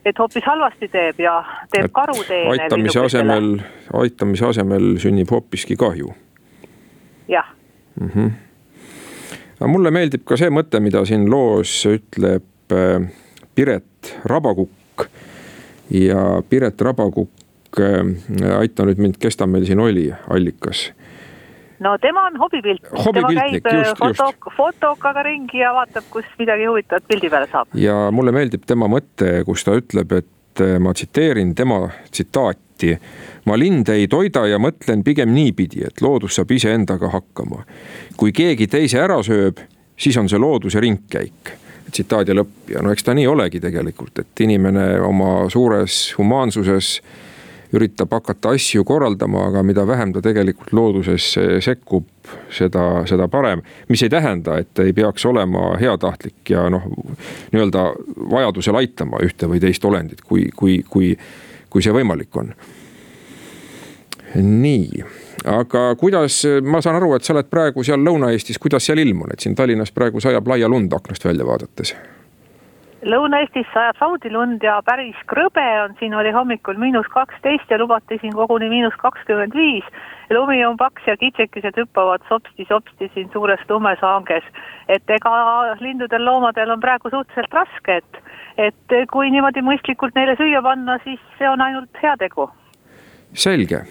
et 0.01 0.17
hoopis 0.17 0.41
halvasti 0.49 0.87
teeb 0.89 1.19
ja 1.21 1.35
teeb 1.69 1.91
karuteene. 1.93 2.55
aitamise 2.57 3.03
asemel, 3.05 3.51
aitamise 3.93 4.47
asemel 4.47 4.95
sünnib 4.99 5.29
hoopiski 5.29 5.77
kahju. 5.77 6.13
jah 7.29 7.53
mm. 7.99 8.07
-hmm 8.07 8.50
mulle 9.67 9.91
meeldib 9.93 10.23
ka 10.27 10.37
see 10.39 10.49
mõte, 10.53 10.79
mida 10.83 11.03
siin 11.05 11.27
loos 11.31 11.73
ütleb 11.89 12.75
äh, 12.75 13.03
Piret 13.55 14.15
Rabakukk. 14.25 15.07
ja 15.91 16.41
Piret 16.49 16.81
Rabakukk, 16.81 17.79
äh, 17.79 18.57
aita 18.57 18.87
nüüd 18.87 19.01
mind, 19.01 19.21
kes 19.21 19.37
ta 19.37 19.47
meil 19.47 19.67
siin 19.67 19.79
oli, 19.83 20.09
allikas 20.29 20.89
no 21.81 21.95
tema 22.01 22.25
on 22.29 22.37
hobipiltnik, 22.37 22.91
tema 23.13 23.31
käib 23.33 23.69
just, 23.73 23.97
foto, 23.99 24.51
fotokaga 24.57 25.23
ringi 25.25 25.61
ja 25.61 25.73
vaatab, 25.75 26.05
kus 26.13 26.27
midagi 26.39 26.67
huvitavat 26.69 27.07
pildi 27.09 27.31
peale 27.33 27.49
saab. 27.51 27.73
ja 27.77 27.95
mulle 28.13 28.33
meeldib 28.35 28.65
tema 28.69 28.89
mõte, 28.91 29.41
kus 29.47 29.65
ta 29.65 29.75
ütleb, 29.79 30.13
et 30.21 30.29
äh, 30.59 30.77
ma 30.79 30.93
tsiteerin 30.93 31.55
tema 31.55 31.89
tsitaati 32.11 32.97
ma 33.45 33.57
linde 33.57 33.93
ei 33.93 34.07
toida 34.07 34.45
ja 34.49 34.57
mõtlen 34.61 35.03
pigem 35.03 35.33
niipidi, 35.33 35.83
et 35.85 36.01
loodus 36.01 36.35
saab 36.35 36.51
iseendaga 36.51 37.09
hakkama. 37.13 37.63
kui 38.17 38.31
keegi 38.31 38.67
teise 38.67 38.99
ära 38.99 39.21
sööb, 39.23 39.61
siis 39.97 40.17
on 40.17 40.29
see 40.29 40.39
looduse 40.39 40.79
ringkäik 40.79 41.55
tsitaadi 41.91 42.35
lõpp 42.35 42.71
ja 42.73 42.81
no 42.81 42.91
eks 42.91 43.03
ta 43.03 43.13
nii 43.13 43.27
olegi 43.27 43.59
tegelikult, 43.59 44.19
et 44.19 44.43
inimene 44.45 44.99
oma 45.01 45.49
suures 45.49 46.13
humaansuses 46.17 47.01
üritab 47.73 48.11
hakata 48.11 48.55
asju 48.55 48.83
korraldama, 48.87 49.45
aga 49.51 49.63
mida 49.63 49.85
vähem 49.87 50.13
ta 50.13 50.21
tegelikult 50.23 50.73
loodusesse 50.75 51.61
sekkub, 51.63 52.09
seda, 52.51 53.05
seda 53.09 53.27
parem. 53.31 53.61
mis 53.89 54.03
ei 54.03 54.09
tähenda, 54.09 54.57
et 54.59 54.79
ei 54.79 54.93
peaks 54.93 55.25
olema 55.25 55.77
heatahtlik 55.79 56.49
ja 56.49 56.67
noh, 56.69 56.85
nii-öelda 57.53 57.87
vajadusel 58.31 58.75
aitama 58.81 59.23
ühte 59.23 59.49
või 59.49 59.63
teist 59.63 59.85
olendit, 59.85 60.21
kui, 60.21 60.49
kui, 60.55 60.81
kui, 60.89 61.15
kui 61.69 61.83
see 61.83 61.95
võimalik 61.95 62.37
on 62.37 62.53
nii, 64.35 65.03
aga 65.45 65.89
kuidas, 65.99 66.43
ma 66.63 66.81
saan 66.81 66.95
aru, 66.99 67.15
et 67.15 67.27
sa 67.27 67.33
oled 67.35 67.49
praegu 67.51 67.83
seal 67.83 67.99
Lõuna-Eestis, 68.05 68.59
kuidas 68.61 68.85
seal 68.87 69.01
ilm 69.03 69.25
on, 69.25 69.33
et 69.33 69.43
siin 69.43 69.55
Tallinnas 69.57 69.91
praegu 69.91 70.21
sajab 70.23 70.47
laia 70.47 70.69
lund 70.71 70.93
aknast 70.95 71.25
välja 71.25 71.47
vaadates? 71.47 71.95
Lõuna-Eestis 73.01 73.65
sajab 73.73 73.97
samuti 73.97 74.29
lund 74.29 74.61
ja 74.61 74.75
päris 74.85 75.17
krõbe 75.31 75.63
on, 75.83 75.95
siin 75.99 76.13
oli 76.13 76.29
hommikul 76.35 76.77
miinus 76.77 77.07
kaksteist 77.13 77.71
ja 77.73 77.79
lubati 77.81 78.19
siin 78.21 78.33
koguni 78.37 78.69
miinus 78.69 78.97
kakskümmend 79.01 79.55
viis. 79.57 79.85
lumi 80.29 80.65
on 80.65 80.77
paks 80.77 81.07
ja 81.07 81.17
kitsekesed 81.17 81.77
hüppavad 81.77 82.21
sopsti-sopsti 82.29 83.09
siin 83.13 83.29
suures 83.33 83.63
lumesaanges. 83.69 84.43
et 84.87 85.09
ega 85.09 85.33
lindudel, 85.79 86.25
loomadel 86.25 86.71
on 86.71 86.79
praegu 86.79 87.09
suhteliselt 87.09 87.53
raske, 87.53 87.97
et, 87.97 88.21
et 88.57 89.09
kui 89.11 89.31
niimoodi 89.31 89.61
mõistlikult 89.61 90.15
neile 90.15 90.35
süüa 90.37 90.61
panna, 90.61 90.99
siis 91.03 91.19
see 91.37 91.49
on 91.49 91.61
ainult 91.61 92.03
heategu. 92.03 92.49
selge 93.33 93.85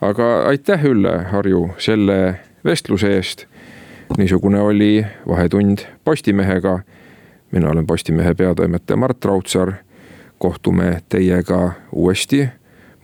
aga 0.00 0.46
aitäh, 0.48 0.84
Ülle 0.84 1.18
Harju, 1.32 1.70
selle 1.78 2.40
vestluse 2.64 3.16
eest. 3.16 3.46
niisugune 4.18 4.60
oli 4.60 5.06
Vahetund 5.28 5.78
Postimehega. 6.04 6.80
Mina 7.50 7.70
olen 7.70 7.86
Postimehe 7.86 8.34
peatoimetaja 8.34 8.96
Mart 8.96 9.24
Raudsaar. 9.24 9.72
kohtume 10.38 11.02
teiega 11.08 11.72
uuesti 11.92 12.48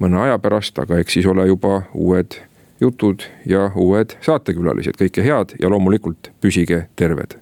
mõne 0.01 0.17
aja 0.21 0.39
pärast, 0.39 0.79
aga 0.79 0.99
eks 0.99 1.13
siis 1.13 1.27
ole 1.27 1.47
juba 1.47 1.83
uued 1.95 2.39
jutud 2.81 3.23
ja 3.47 3.71
uued 3.75 4.17
saatekülalised, 4.21 4.97
kõike 4.97 5.25
head 5.25 5.57
ja 5.61 5.69
loomulikult 5.69 6.33
püsige 6.41 6.87
terved. 6.97 7.37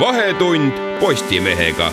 Vahetund 0.00 0.72
Postimehega 1.00 1.92